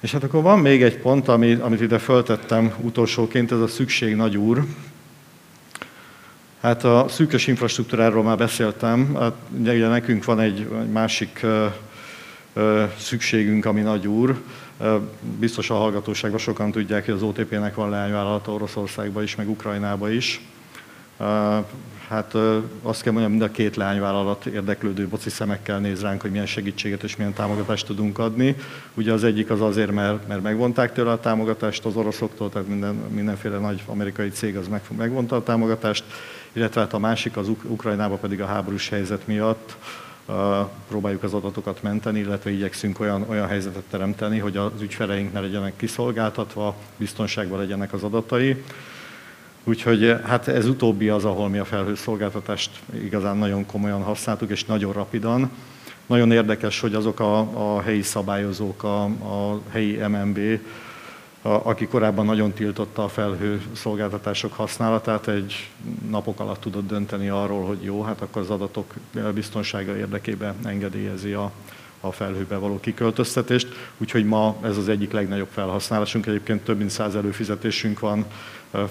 És 0.00 0.12
hát 0.12 0.22
akkor 0.22 0.42
van 0.42 0.58
még 0.58 0.82
egy 0.82 0.98
pont, 0.98 1.28
amit, 1.28 1.60
amit 1.60 1.80
ide 1.80 1.98
föltettem 1.98 2.74
utolsóként, 2.80 3.52
ez 3.52 3.58
a 3.58 3.66
szükség 3.66 4.16
nagy 4.16 4.36
úr. 4.36 4.64
Hát 6.60 6.84
a 6.84 7.06
szűkös 7.08 7.46
infrastruktúráról 7.46 8.22
már 8.22 8.36
beszéltem, 8.36 9.14
hát 9.14 9.34
ugye 9.58 9.88
nekünk 9.88 10.24
van 10.24 10.40
egy 10.40 10.68
másik 10.92 11.46
szükségünk, 12.98 13.64
ami 13.64 13.80
nagy 13.80 14.06
úr. 14.06 14.40
Biztos 15.38 15.70
a 15.70 15.74
hallgatóságban 15.74 16.40
sokan 16.40 16.70
tudják, 16.70 17.04
hogy 17.04 17.14
az 17.14 17.22
OTP-nek 17.22 17.74
van 17.74 17.90
leányvállalata 17.90 18.52
Oroszországban 18.52 19.22
is, 19.22 19.36
meg 19.36 19.48
Ukrajnába 19.48 20.10
is. 20.10 20.40
Hát 22.08 22.34
azt 22.82 23.02
kell 23.02 23.12
mondjam, 23.12 23.32
mind 23.32 23.42
a 23.42 23.50
két 23.50 23.76
leányvállalat 23.76 24.46
érdeklődő 24.46 25.08
boci 25.08 25.30
szemekkel 25.30 25.78
néz 25.78 26.02
ránk, 26.02 26.20
hogy 26.20 26.30
milyen 26.30 26.46
segítséget 26.46 27.02
és 27.02 27.16
milyen 27.16 27.32
támogatást 27.32 27.86
tudunk 27.86 28.18
adni. 28.18 28.56
Ugye 28.94 29.12
az 29.12 29.24
egyik 29.24 29.50
az 29.50 29.60
azért, 29.60 29.90
mert, 29.90 30.28
mert 30.28 30.42
megvonták 30.42 30.92
tőle 30.92 31.10
a 31.10 31.20
támogatást 31.20 31.84
az 31.84 31.96
oroszoktól, 31.96 32.50
tehát 32.50 32.68
minden, 32.68 32.94
mindenféle 32.94 33.58
nagy 33.58 33.82
amerikai 33.86 34.28
cég 34.28 34.56
az 34.56 34.68
meg, 34.68 34.80
megvonta 34.96 35.36
a 35.36 35.42
támogatást, 35.42 36.04
illetve 36.52 36.80
hát 36.80 36.92
a 36.92 36.98
másik 36.98 37.36
az 37.36 37.48
Ukrajnába 37.48 38.16
pedig 38.16 38.40
a 38.40 38.46
háborús 38.46 38.88
helyzet 38.88 39.26
miatt 39.26 39.76
próbáljuk 40.88 41.22
az 41.22 41.34
adatokat 41.34 41.82
menteni, 41.82 42.18
illetve 42.18 42.50
igyekszünk 42.50 43.00
olyan, 43.00 43.24
olyan 43.28 43.48
helyzetet 43.48 43.82
teremteni, 43.90 44.38
hogy 44.38 44.56
az 44.56 44.80
ügyfeleink 44.80 45.32
ne 45.32 45.40
legyenek 45.40 45.76
kiszolgáltatva, 45.76 46.76
biztonságban 46.96 47.58
legyenek 47.58 47.92
az 47.92 48.02
adatai. 48.02 48.64
Úgyhogy 49.64 50.16
hát 50.24 50.48
ez 50.48 50.66
utóbbi 50.66 51.08
az, 51.08 51.24
ahol 51.24 51.48
mi 51.48 51.58
a 51.58 51.64
felhőszolgáltatást 51.64 52.70
igazán 53.02 53.36
nagyon 53.36 53.66
komolyan 53.66 54.02
használtuk, 54.02 54.50
és 54.50 54.64
nagyon 54.64 54.92
rapidan. 54.92 55.50
Nagyon 56.06 56.32
érdekes, 56.32 56.80
hogy 56.80 56.94
azok 56.94 57.20
a, 57.20 57.38
a 57.76 57.80
helyi 57.80 58.02
szabályozók, 58.02 58.82
a, 58.82 59.04
a 59.04 59.60
helyi 59.70 59.98
Aki 61.42 61.86
korábban 61.86 62.24
nagyon 62.24 62.52
tiltotta 62.52 63.04
a 63.04 63.08
felhő 63.08 63.62
szolgáltatások 63.72 64.52
használatát, 64.52 65.28
egy 65.28 65.70
napok 66.10 66.40
alatt 66.40 66.60
tudott 66.60 66.88
dönteni 66.88 67.28
arról, 67.28 67.64
hogy 67.64 67.82
jó, 67.82 68.02
hát 68.02 68.20
akkor 68.20 68.42
az 68.42 68.50
adatok 68.50 68.94
biztonsága 69.34 69.96
érdekében 69.96 70.54
engedélyezi 70.64 71.32
a, 71.32 71.52
a 72.00 72.12
felhőbe 72.12 72.56
való 72.56 72.80
kiköltöztetést, 72.80 73.68
úgyhogy 73.98 74.24
ma 74.24 74.56
ez 74.62 74.76
az 74.76 74.88
egyik 74.88 75.12
legnagyobb 75.12 75.48
felhasználásunk. 75.52 76.26
Egyébként 76.26 76.64
több 76.64 76.78
mint 76.78 76.90
száz 76.90 77.14
előfizetésünk 77.14 78.00
van 78.00 78.26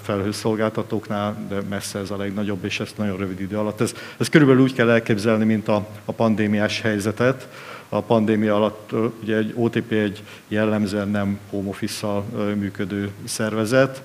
felhőszolgáltatóknál, 0.02 1.46
de 1.48 1.60
messze 1.68 1.98
ez 1.98 2.10
a 2.10 2.16
legnagyobb, 2.16 2.64
és 2.64 2.80
ezt 2.80 2.98
nagyon 2.98 3.16
rövid 3.16 3.40
idő 3.40 3.58
alatt. 3.58 3.80
Ez, 3.80 3.94
ez 4.16 4.28
körülbelül 4.28 4.62
úgy 4.62 4.74
kell 4.74 4.90
elképzelni, 4.90 5.44
mint 5.44 5.68
a, 5.68 5.86
a 6.04 6.12
pandémiás 6.12 6.80
helyzetet. 6.80 7.48
A 7.94 8.00
pandémia 8.00 8.54
alatt 8.54 8.90
ugye 9.22 9.36
egy 9.36 9.52
OTP 9.56 9.92
egy 9.92 10.22
jellemzően 10.48 11.08
nem 11.08 11.38
home 11.50 11.68
office 11.68 12.06
működő 12.54 13.10
szervezet, 13.24 14.02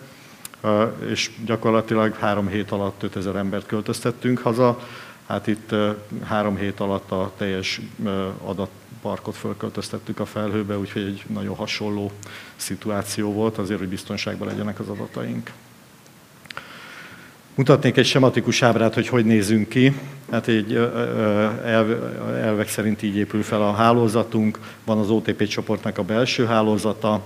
és 1.09 1.31
gyakorlatilag 1.45 2.15
három 2.15 2.47
hét 2.47 2.71
alatt 2.71 3.03
5000 3.03 3.35
embert 3.35 3.65
költöztettünk 3.65 4.39
haza. 4.39 4.79
Hát 5.27 5.47
itt 5.47 5.75
három 6.23 6.57
hét 6.57 6.79
alatt 6.79 7.11
a 7.11 7.31
teljes 7.37 7.81
adatparkot 8.43 9.35
fölköltöztettük 9.35 10.19
a 10.19 10.25
felhőbe, 10.25 10.77
úgyhogy 10.77 11.01
egy 11.01 11.23
nagyon 11.27 11.55
hasonló 11.55 12.11
szituáció 12.55 13.33
volt 13.33 13.57
azért, 13.57 13.79
hogy 13.79 13.89
biztonságban 13.89 14.47
legyenek 14.47 14.79
az 14.79 14.87
adataink. 14.87 15.51
Mutatnék 17.57 17.97
egy 17.97 18.05
sematikus 18.05 18.61
ábrát, 18.61 18.93
hogy 18.93 19.07
hogy 19.07 19.25
nézünk 19.25 19.69
ki. 19.69 19.99
Hát 20.31 20.47
egy 20.47 20.89
elvek 22.41 22.67
szerint 22.67 23.03
így 23.03 23.15
épül 23.15 23.43
fel 23.43 23.61
a 23.61 23.73
hálózatunk. 23.73 24.59
Van 24.85 24.97
az 24.97 25.09
OTP 25.09 25.47
csoportnak 25.47 25.97
a 25.97 26.03
belső 26.03 26.45
hálózata, 26.45 27.23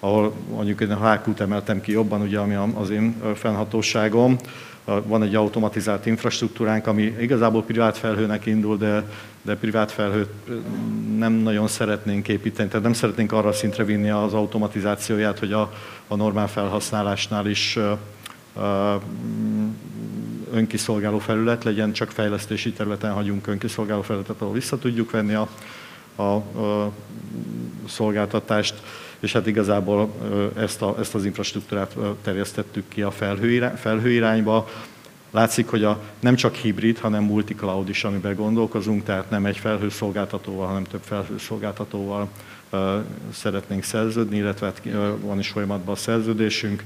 ahol 0.00 0.32
mondjuk 0.50 0.80
én 0.80 0.90
a 0.90 1.12
HQ-t 1.12 1.40
emeltem 1.40 1.80
ki 1.80 1.92
jobban, 1.92 2.20
ugye, 2.20 2.38
ami 2.38 2.54
az 2.74 2.90
én 2.90 3.22
fennhatóságom. 3.34 4.36
Van 4.84 5.22
egy 5.22 5.34
automatizált 5.34 6.06
infrastruktúránk, 6.06 6.86
ami 6.86 7.14
igazából 7.20 7.62
privát 7.62 7.98
felhőnek 7.98 8.46
indul, 8.46 8.76
de, 8.76 9.04
de 9.42 9.56
privát 9.56 9.92
felhőt 9.92 10.30
nem 11.18 11.32
nagyon 11.32 11.68
szeretnénk 11.68 12.28
építeni, 12.28 12.68
tehát 12.68 12.84
nem 12.84 12.92
szeretnénk 12.92 13.32
arra 13.32 13.52
szintre 13.52 13.84
vinni 13.84 14.10
az 14.10 14.34
automatizációját, 14.34 15.38
hogy 15.38 15.52
a, 15.52 15.72
a 16.08 16.16
normál 16.16 16.48
felhasználásnál 16.48 17.46
is 17.46 17.78
önkiszolgáló 20.52 21.18
felület 21.18 21.64
legyen, 21.64 21.92
csak 21.92 22.10
fejlesztési 22.10 22.72
területen 22.72 23.12
hagyunk 23.12 23.46
önkiszolgáló 23.46 24.02
felületet, 24.02 24.40
ahol 24.40 24.52
vissza 24.52 24.78
tudjuk 24.78 25.10
venni 25.10 25.34
a, 25.34 25.48
a, 26.16 26.22
a 26.22 26.92
szolgáltatást, 27.88 28.74
és 29.20 29.32
hát 29.32 29.46
igazából 29.46 30.12
ezt, 30.56 30.82
a, 30.82 30.96
ezt 30.98 31.14
az 31.14 31.24
infrastruktúrát 31.24 31.96
terjesztettük 32.22 32.88
ki 32.88 33.02
a 33.02 33.10
felhő, 33.10 33.72
felhő 33.76 34.10
irányba. 34.10 34.68
Látszik, 35.30 35.68
hogy 35.68 35.84
a, 35.84 36.00
nem 36.20 36.34
csak 36.34 36.54
hibrid, 36.54 36.98
hanem 36.98 37.24
multi-cloud 37.24 37.88
is, 37.88 38.04
amiben 38.04 38.34
gondolkozunk, 38.34 39.04
tehát 39.04 39.30
nem 39.30 39.46
egy 39.46 39.58
felhőszolgáltatóval, 39.58 40.66
hanem 40.66 40.84
több 40.84 41.02
felhőszolgáltatóval 41.02 42.28
szeretnénk 43.32 43.82
szerződni, 43.82 44.36
illetve 44.36 44.66
hát, 44.66 44.82
van 45.20 45.38
is 45.38 45.48
folyamatban 45.48 45.94
a 45.94 45.98
szerződésünk 45.98 46.82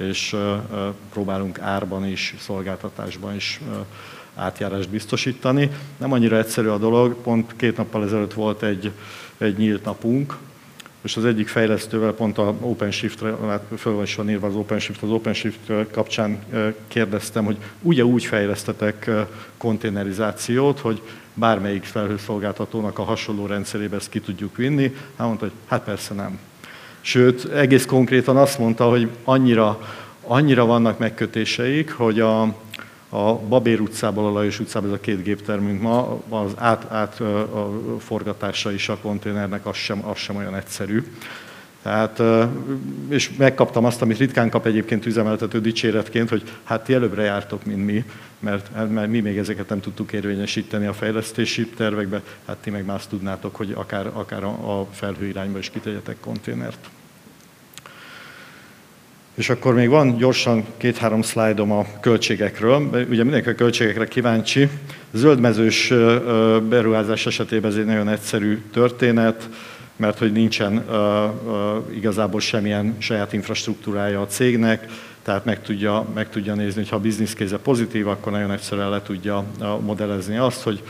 és 0.00 0.36
próbálunk 1.12 1.58
árban 1.58 2.06
is, 2.06 2.34
szolgáltatásban 2.38 3.34
is 3.34 3.60
átjárást 4.34 4.88
biztosítani. 4.88 5.70
Nem 5.96 6.12
annyira 6.12 6.36
egyszerű 6.36 6.68
a 6.68 6.78
dolog, 6.78 7.14
pont 7.14 7.56
két 7.56 7.76
nappal 7.76 8.04
ezelőtt 8.04 8.32
volt 8.32 8.62
egy, 8.62 8.90
egy 9.38 9.56
nyílt 9.56 9.84
napunk, 9.84 10.36
és 11.02 11.16
az 11.16 11.24
egyik 11.24 11.48
fejlesztővel 11.48 12.12
pont 12.12 12.38
a 12.38 12.54
OpenShift-re, 12.60 13.34
hát 13.46 13.64
föl 13.76 13.94
van 13.94 14.02
is 14.02 14.14
van 14.14 14.30
írva 14.30 14.46
az 14.46 14.54
OpenShift, 14.54 15.02
az 15.02 15.10
OpenShift 15.10 15.72
kapcsán 15.92 16.44
kérdeztem, 16.88 17.44
hogy 17.44 17.56
ugye 17.82 18.04
úgy 18.04 18.24
fejlesztetek 18.24 19.10
konténerizációt, 19.56 20.78
hogy 20.78 21.02
bármelyik 21.34 21.84
felhőszolgáltatónak 21.84 22.98
a 22.98 23.02
hasonló 23.02 23.46
rendszerébe 23.46 23.96
ezt 23.96 24.10
ki 24.10 24.20
tudjuk 24.20 24.56
vinni. 24.56 24.94
Hát 25.16 25.26
mondta, 25.26 25.44
hogy 25.44 25.54
hát 25.66 25.84
persze 25.84 26.14
nem. 26.14 26.38
Sőt, 27.00 27.52
egész 27.52 27.86
konkrétan 27.86 28.36
azt 28.36 28.58
mondta, 28.58 28.88
hogy 28.88 29.08
annyira, 29.24 29.88
annyira 30.26 30.64
vannak 30.64 30.98
megkötéseik, 30.98 31.92
hogy 31.92 32.20
a, 32.20 32.42
a 33.08 33.34
Babér 33.48 33.80
utcából 33.80 34.26
a 34.26 34.32
Lajos 34.32 34.60
utcába, 34.60 34.86
ez 34.86 34.92
a 34.92 35.00
két 35.00 35.22
géptermünk 35.22 35.82
ma, 35.82 36.20
az 36.28 36.52
át, 36.56 36.90
át 36.90 37.20
a 37.20 37.70
forgatása 37.98 38.72
is 38.72 38.88
a 38.88 38.98
konténernek 39.02 39.66
az 39.66 39.76
sem, 39.76 40.08
az 40.08 40.16
sem 40.16 40.36
olyan 40.36 40.56
egyszerű. 40.56 41.04
Tehát, 41.82 42.22
és 43.08 43.30
megkaptam 43.36 43.84
azt, 43.84 44.02
amit 44.02 44.18
ritkán 44.18 44.50
kap 44.50 44.66
egyébként 44.66 45.06
üzemeltető 45.06 45.60
dicséretként, 45.60 46.28
hogy 46.28 46.42
hát 46.64 46.84
ti 46.84 46.94
előbbre 46.94 47.22
jártok, 47.22 47.64
mint 47.64 47.84
mi, 47.84 48.04
mert, 48.38 48.90
mert 48.90 49.10
mi 49.10 49.20
még 49.20 49.38
ezeket 49.38 49.68
nem 49.68 49.80
tudtuk 49.80 50.12
érvényesíteni 50.12 50.86
a 50.86 50.92
fejlesztési 50.92 51.66
tervekbe, 51.66 52.22
hát 52.46 52.56
ti 52.56 52.70
meg 52.70 52.88
azt 52.88 53.08
tudnátok, 53.08 53.56
hogy 53.56 53.72
akár, 53.74 54.06
akár 54.12 54.44
a 54.44 54.86
felhő 54.92 55.26
irányba 55.26 55.58
is 55.58 55.70
kitegyetek 55.70 56.16
konténert. 56.20 56.88
És 59.34 59.50
akkor 59.50 59.74
még 59.74 59.88
van 59.88 60.16
gyorsan 60.16 60.64
két-három 60.76 61.22
szlájdom 61.22 61.72
a 61.72 61.86
költségekről. 62.00 63.06
Ugye 63.10 63.22
mindenki 63.22 63.48
a 63.48 63.54
költségekre 63.54 64.06
kíváncsi. 64.06 64.68
Zöldmezős 65.12 65.88
beruházás 66.68 67.26
esetében 67.26 67.70
ez 67.70 67.76
egy 67.76 67.84
nagyon 67.84 68.08
egyszerű 68.08 68.62
történet 68.72 69.48
mert 70.00 70.18
hogy 70.18 70.32
nincsen 70.32 70.84
igazából 71.94 72.40
semmilyen 72.40 72.96
saját 72.98 73.32
infrastruktúrája 73.32 74.20
a 74.20 74.26
cégnek, 74.26 74.86
tehát 75.22 75.44
meg 75.44 75.62
tudja, 75.62 76.06
meg 76.14 76.28
tudja 76.28 76.54
nézni, 76.54 76.80
hogy 76.80 76.88
ha 76.88 76.96
a 76.96 77.00
bizniszkéze 77.00 77.58
pozitív, 77.58 78.08
akkor 78.08 78.32
nagyon 78.32 78.50
egyszerűen 78.50 78.90
le 78.90 79.02
tudja 79.02 79.44
modellezni 79.80 80.36
azt, 80.36 80.62
hogy 80.62 80.82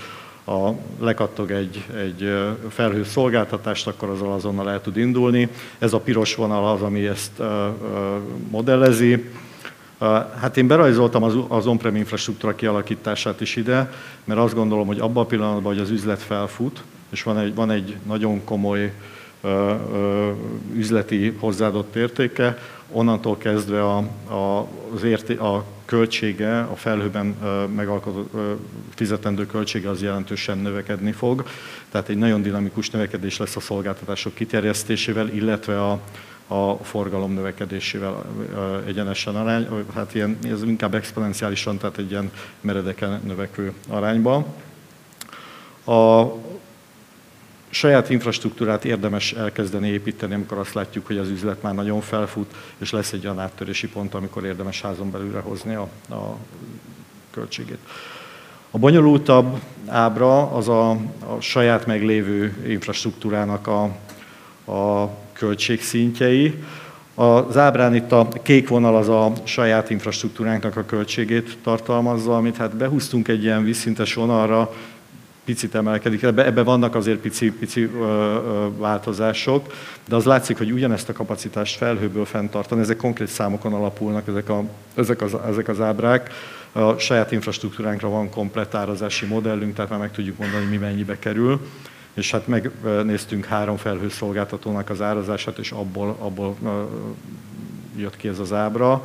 a, 0.45 0.71
lekattog 1.01 1.51
egy, 1.51 1.85
egy 1.97 2.35
felhő 2.69 3.05
szolgáltatást, 3.05 3.87
akkor 3.87 4.09
azzal 4.09 4.33
azonnal 4.33 4.71
el 4.71 4.81
tud 4.81 4.97
indulni. 4.97 5.49
Ez 5.79 5.93
a 5.93 6.01
piros 6.01 6.35
vonal 6.35 6.73
az, 6.73 6.83
ami 6.83 7.07
ezt 7.07 7.43
modellezi. 8.51 9.31
Hát 10.41 10.57
én 10.57 10.67
berajzoltam 10.67 11.23
az, 11.23 11.35
az 11.49 11.67
on-prem 11.67 11.97
infrastruktúra 11.97 12.55
kialakítását 12.55 13.41
is 13.41 13.57
ide, 13.57 13.93
mert 14.25 14.41
azt 14.41 14.55
gondolom, 14.55 14.87
hogy 14.87 15.01
abban 15.01 15.25
a 15.25 15.27
pillanatban, 15.27 15.73
hogy 15.73 15.83
az 15.83 15.91
üzlet 15.91 16.23
felfut, 16.23 16.83
és 17.11 17.23
van 17.23 17.39
egy, 17.39 17.55
van 17.55 17.71
egy 17.71 17.97
nagyon 18.07 18.45
komoly 18.45 18.93
ö, 19.41 19.75
ö, 19.93 20.31
üzleti 20.75 21.37
hozzáadott 21.39 21.97
értéke, 21.97 22.59
onnantól 22.93 23.37
kezdve 23.37 23.83
a, 23.85 23.97
a, 24.29 24.69
az 24.95 25.03
érté, 25.03 25.37
a 25.37 25.65
költsége, 25.85 26.61
a 26.61 26.77
felhőben 26.77 27.27
megalkotott 27.75 28.33
fizetendő 28.95 29.47
költsége 29.47 29.89
az 29.89 30.03
jelentősen 30.03 30.59
növekedni 30.59 31.13
fog. 31.13 31.45
Tehát 31.91 32.09
egy 32.09 32.17
nagyon 32.17 32.43
dinamikus 32.43 32.91
növekedés 32.91 33.37
lesz 33.37 33.57
a 33.57 33.61
szolgáltatások 33.61 34.35
kiterjesztésével, 34.35 35.29
illetve 35.29 35.85
a, 35.85 36.01
a 36.47 36.77
forgalom 36.83 37.33
növekedésével 37.33 38.25
egyenesen 38.87 39.37
arány, 39.37 39.69
hát 39.95 40.15
ilyen, 40.15 40.39
ez 40.51 40.63
inkább 40.63 40.95
exponenciálisan, 40.95 41.79
tehát 41.79 41.99
egy 41.99 42.11
ilyen 42.11 42.31
meredeken 42.61 43.21
növekvő 43.27 43.73
arányban. 43.89 44.45
A 45.85 46.25
saját 47.71 48.11
infrastruktúrát 48.11 48.85
érdemes 48.85 49.33
elkezdeni 49.33 49.89
építeni, 49.89 50.35
amikor 50.35 50.59
azt 50.59 50.75
látjuk, 50.75 51.07
hogy 51.07 51.19
az 51.19 51.29
üzlet 51.29 51.63
már 51.63 51.75
nagyon 51.75 52.01
felfut, 52.01 52.55
és 52.79 52.91
lesz 52.91 53.13
egy 53.13 53.25
olyan 53.25 53.41
áttörési 53.41 53.89
pont, 53.89 54.15
amikor 54.15 54.45
érdemes 54.45 54.81
házon 54.81 55.11
belülre 55.11 55.41
hozni 55.41 55.75
a, 55.75 55.89
a 56.15 56.37
költségét. 57.31 57.79
A 58.71 58.79
bonyolultabb 58.79 59.61
ábra 59.87 60.51
az 60.51 60.69
a, 60.69 60.91
a 60.91 61.41
saját 61.41 61.87
meglévő 61.87 62.67
infrastruktúrának 62.69 63.67
a, 63.67 63.83
a 64.73 65.11
költségszintjei. 65.33 66.65
Az 67.15 67.57
ábrán 67.57 67.95
itt 67.95 68.13
a 68.13 68.29
kék 68.43 68.69
vonal 68.69 68.97
az 68.97 69.09
a 69.09 69.33
saját 69.45 69.91
infrastruktúránknak 69.91 70.77
a 70.77 70.85
költségét 70.85 71.59
tartalmazza, 71.63 72.37
amit 72.37 72.57
hát 72.57 72.77
behúztunk 72.77 73.29
egy 73.29 73.43
ilyen 73.43 73.65
vízszintes 73.65 74.15
vonalra, 74.15 74.73
picit 75.51 75.75
emelkedik. 75.75 76.23
Ebbe, 76.23 76.45
ebbe 76.45 76.63
vannak 76.63 76.95
azért 76.95 77.19
pici, 77.19 77.53
pici 77.53 77.83
ö, 77.83 77.99
ö, 77.99 78.67
változások, 78.77 79.73
de 80.09 80.17
az 80.17 80.25
látszik, 80.25 80.59
hogy 80.59 80.73
ugyanezt 80.73 81.09
a 81.09 81.13
kapacitást 81.13 81.77
felhőből 81.77 82.25
fenntartani, 82.25 82.81
ezek 82.81 82.97
konkrét 82.97 83.29
számokon 83.29 83.73
alapulnak, 83.73 84.29
ezek, 84.29 84.49
a, 84.49 84.65
ezek, 84.95 85.23
az, 85.23 85.37
ezek 85.49 85.69
az 85.69 85.81
ábrák. 85.81 86.31
A 86.73 86.99
saját 86.99 87.33
infrastruktúránkra 87.33 88.09
van 88.09 88.31
komplet 88.31 88.75
árazási 88.75 89.27
modellünk, 89.27 89.75
tehát 89.75 89.91
már 89.91 90.01
meg 90.01 90.11
tudjuk 90.11 90.39
mondani, 90.39 90.65
mi 90.65 90.77
mennyibe 90.77 91.19
kerül. 91.19 91.61
És 92.15 92.31
hát 92.31 92.47
megnéztünk 92.47 93.45
három 93.45 93.77
felhőszolgáltatónak 93.77 94.91
az 94.91 95.01
árazását, 95.01 95.59
és 95.59 95.71
abból, 95.71 96.17
abból 96.19 96.57
jött 97.97 98.17
ki 98.17 98.29
ez 98.29 98.39
az 98.39 98.53
ábra 98.53 99.03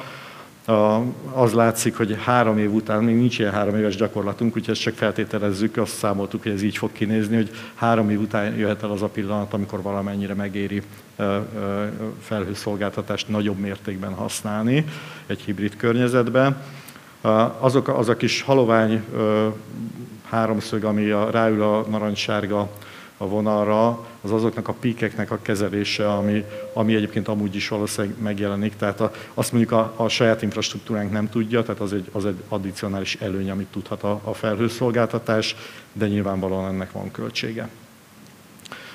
az 1.33 1.53
látszik, 1.53 1.97
hogy 1.97 2.17
három 2.23 2.57
év 2.57 2.73
után, 2.73 3.03
még 3.03 3.15
nincs 3.15 3.39
ilyen 3.39 3.51
három 3.51 3.75
éves 3.75 3.95
gyakorlatunk, 3.95 4.55
úgyhogy 4.55 4.73
ezt 4.73 4.81
csak 4.81 4.93
feltételezzük, 4.93 5.77
azt 5.77 5.95
számoltuk, 5.95 6.43
hogy 6.43 6.51
ez 6.51 6.61
így 6.61 6.77
fog 6.77 6.91
kinézni, 6.91 7.35
hogy 7.35 7.51
három 7.75 8.09
év 8.09 8.19
után 8.19 8.55
jöhet 8.55 8.83
el 8.83 8.91
az 8.91 9.01
a 9.01 9.07
pillanat, 9.07 9.53
amikor 9.53 9.81
valamennyire 9.81 10.33
megéri 10.33 10.81
felhőszolgáltatást 12.19 13.29
nagyobb 13.29 13.57
mértékben 13.57 14.13
használni 14.13 14.85
egy 15.25 15.39
hibrid 15.39 15.75
környezetben. 15.75 16.57
Azok, 17.59 17.87
az 17.87 18.09
a 18.09 18.15
kis 18.15 18.41
halovány 18.41 19.03
háromszög, 20.29 20.83
ami 20.83 21.09
a, 21.09 21.29
ráül 21.29 21.61
a 21.61 21.85
narancssárga 21.89 22.69
a 23.17 23.27
vonalra, 23.27 24.05
az 24.21 24.31
azoknak 24.31 24.67
a 24.67 24.73
píkeknek 24.73 25.31
a 25.31 25.39
kezelése, 25.41 26.13
ami, 26.13 26.43
ami 26.73 26.95
egyébként 26.95 27.27
amúgy 27.27 27.55
is 27.55 27.67
valószínűleg 27.67 28.15
megjelenik. 28.21 28.75
Tehát 28.75 29.01
a, 29.01 29.11
azt 29.33 29.51
mondjuk 29.51 29.71
a, 29.71 29.93
a 29.95 30.07
saját 30.07 30.41
infrastruktúránk 30.41 31.11
nem 31.11 31.29
tudja, 31.29 31.63
tehát 31.63 31.81
az 31.81 31.93
egy, 31.93 32.09
az 32.11 32.25
egy 32.25 32.43
addicionális 32.47 33.15
előny, 33.15 33.49
amit 33.49 33.67
tudhat 33.67 34.03
a, 34.03 34.21
a 34.23 34.33
felhőszolgáltatás, 34.33 35.55
de 35.93 36.07
nyilvánvalóan 36.07 36.73
ennek 36.73 36.91
van 36.91 37.11
költsége. 37.11 37.69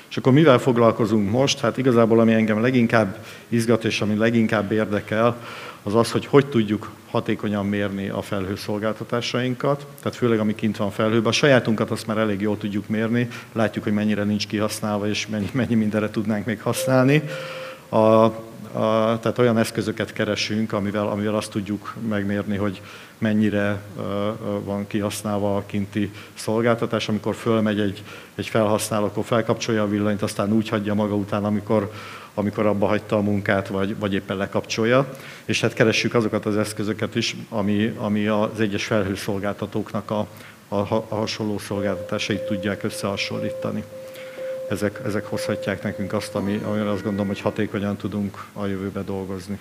És 0.09 0.17
akkor 0.17 0.33
mivel 0.33 0.59
foglalkozunk 0.59 1.29
most? 1.29 1.59
Hát 1.59 1.77
igazából 1.77 2.19
ami 2.19 2.33
engem 2.33 2.61
leginkább 2.61 3.25
izgat 3.47 3.83
és 3.83 4.01
ami 4.01 4.15
leginkább 4.15 4.71
érdekel, 4.71 5.37
az 5.83 5.95
az, 5.95 6.11
hogy 6.11 6.25
hogy 6.25 6.45
tudjuk 6.45 6.91
hatékonyan 7.11 7.65
mérni 7.65 8.09
a 8.09 8.21
felhőszolgáltatásainkat, 8.21 9.85
tehát 10.01 10.17
főleg 10.17 10.39
ami 10.39 10.55
kint 10.55 10.77
van 10.77 10.91
felhőben. 10.91 11.25
A 11.25 11.31
sajátunkat 11.31 11.91
azt 11.91 12.07
már 12.07 12.17
elég 12.17 12.41
jól 12.41 12.57
tudjuk 12.57 12.87
mérni, 12.87 13.27
látjuk, 13.51 13.83
hogy 13.83 13.93
mennyire 13.93 14.23
nincs 14.23 14.47
kihasználva, 14.47 15.07
és 15.07 15.27
mennyi, 15.27 15.49
mennyi 15.51 15.75
mindenre 15.75 16.09
tudnánk 16.09 16.45
még 16.45 16.61
használni. 16.61 17.23
A, 17.91 17.97
a, 17.97 19.19
tehát 19.19 19.37
olyan 19.37 19.57
eszközöket 19.57 20.13
keresünk, 20.13 20.73
amivel, 20.73 21.07
amivel 21.07 21.35
azt 21.35 21.51
tudjuk 21.51 21.95
megmérni, 22.07 22.57
hogy 22.57 22.81
mennyire 23.17 23.81
van 24.63 24.87
kihasználva 24.87 25.55
a 25.55 25.63
kinti 25.65 26.11
szolgáltatás, 26.33 27.09
amikor 27.09 27.35
fölmegy 27.35 27.79
egy, 27.79 28.03
egy 28.35 28.47
felhasználó, 28.47 29.05
akkor 29.05 29.23
felkapcsolja 29.23 29.83
a 29.83 29.87
villanyt, 29.87 30.21
aztán 30.21 30.53
úgy 30.53 30.69
hagyja 30.69 30.93
maga 30.93 31.15
után, 31.15 31.43
amikor, 31.43 31.91
amikor 32.33 32.65
abba 32.65 32.87
hagyta 32.87 33.15
a 33.15 33.21
munkát, 33.21 33.67
vagy, 33.67 33.99
vagy 33.99 34.13
éppen 34.13 34.37
lekapcsolja. 34.37 35.13
És 35.45 35.61
hát 35.61 35.73
keressük 35.73 36.13
azokat 36.13 36.45
az 36.45 36.57
eszközöket 36.57 37.15
is, 37.15 37.35
ami, 37.49 37.93
ami 37.97 38.27
az 38.27 38.59
egyes 38.59 38.85
felhőszolgáltatóknak 38.85 40.11
a, 40.11 40.27
a, 40.67 40.75
a 40.75 41.05
hasonló 41.09 41.57
szolgáltatásait 41.57 42.41
tudják 42.41 42.83
összehasonlítani 42.83 43.83
ezek, 44.71 45.01
ezek 45.05 45.25
hozhatják 45.25 45.83
nekünk 45.83 46.13
azt, 46.13 46.35
ami, 46.35 46.61
amire 46.65 46.89
azt 46.89 47.03
gondolom, 47.03 47.27
hogy 47.27 47.39
hatékonyan 47.39 47.97
tudunk 47.97 48.45
a 48.53 48.65
jövőbe 48.65 49.01
dolgozni. 49.01 49.59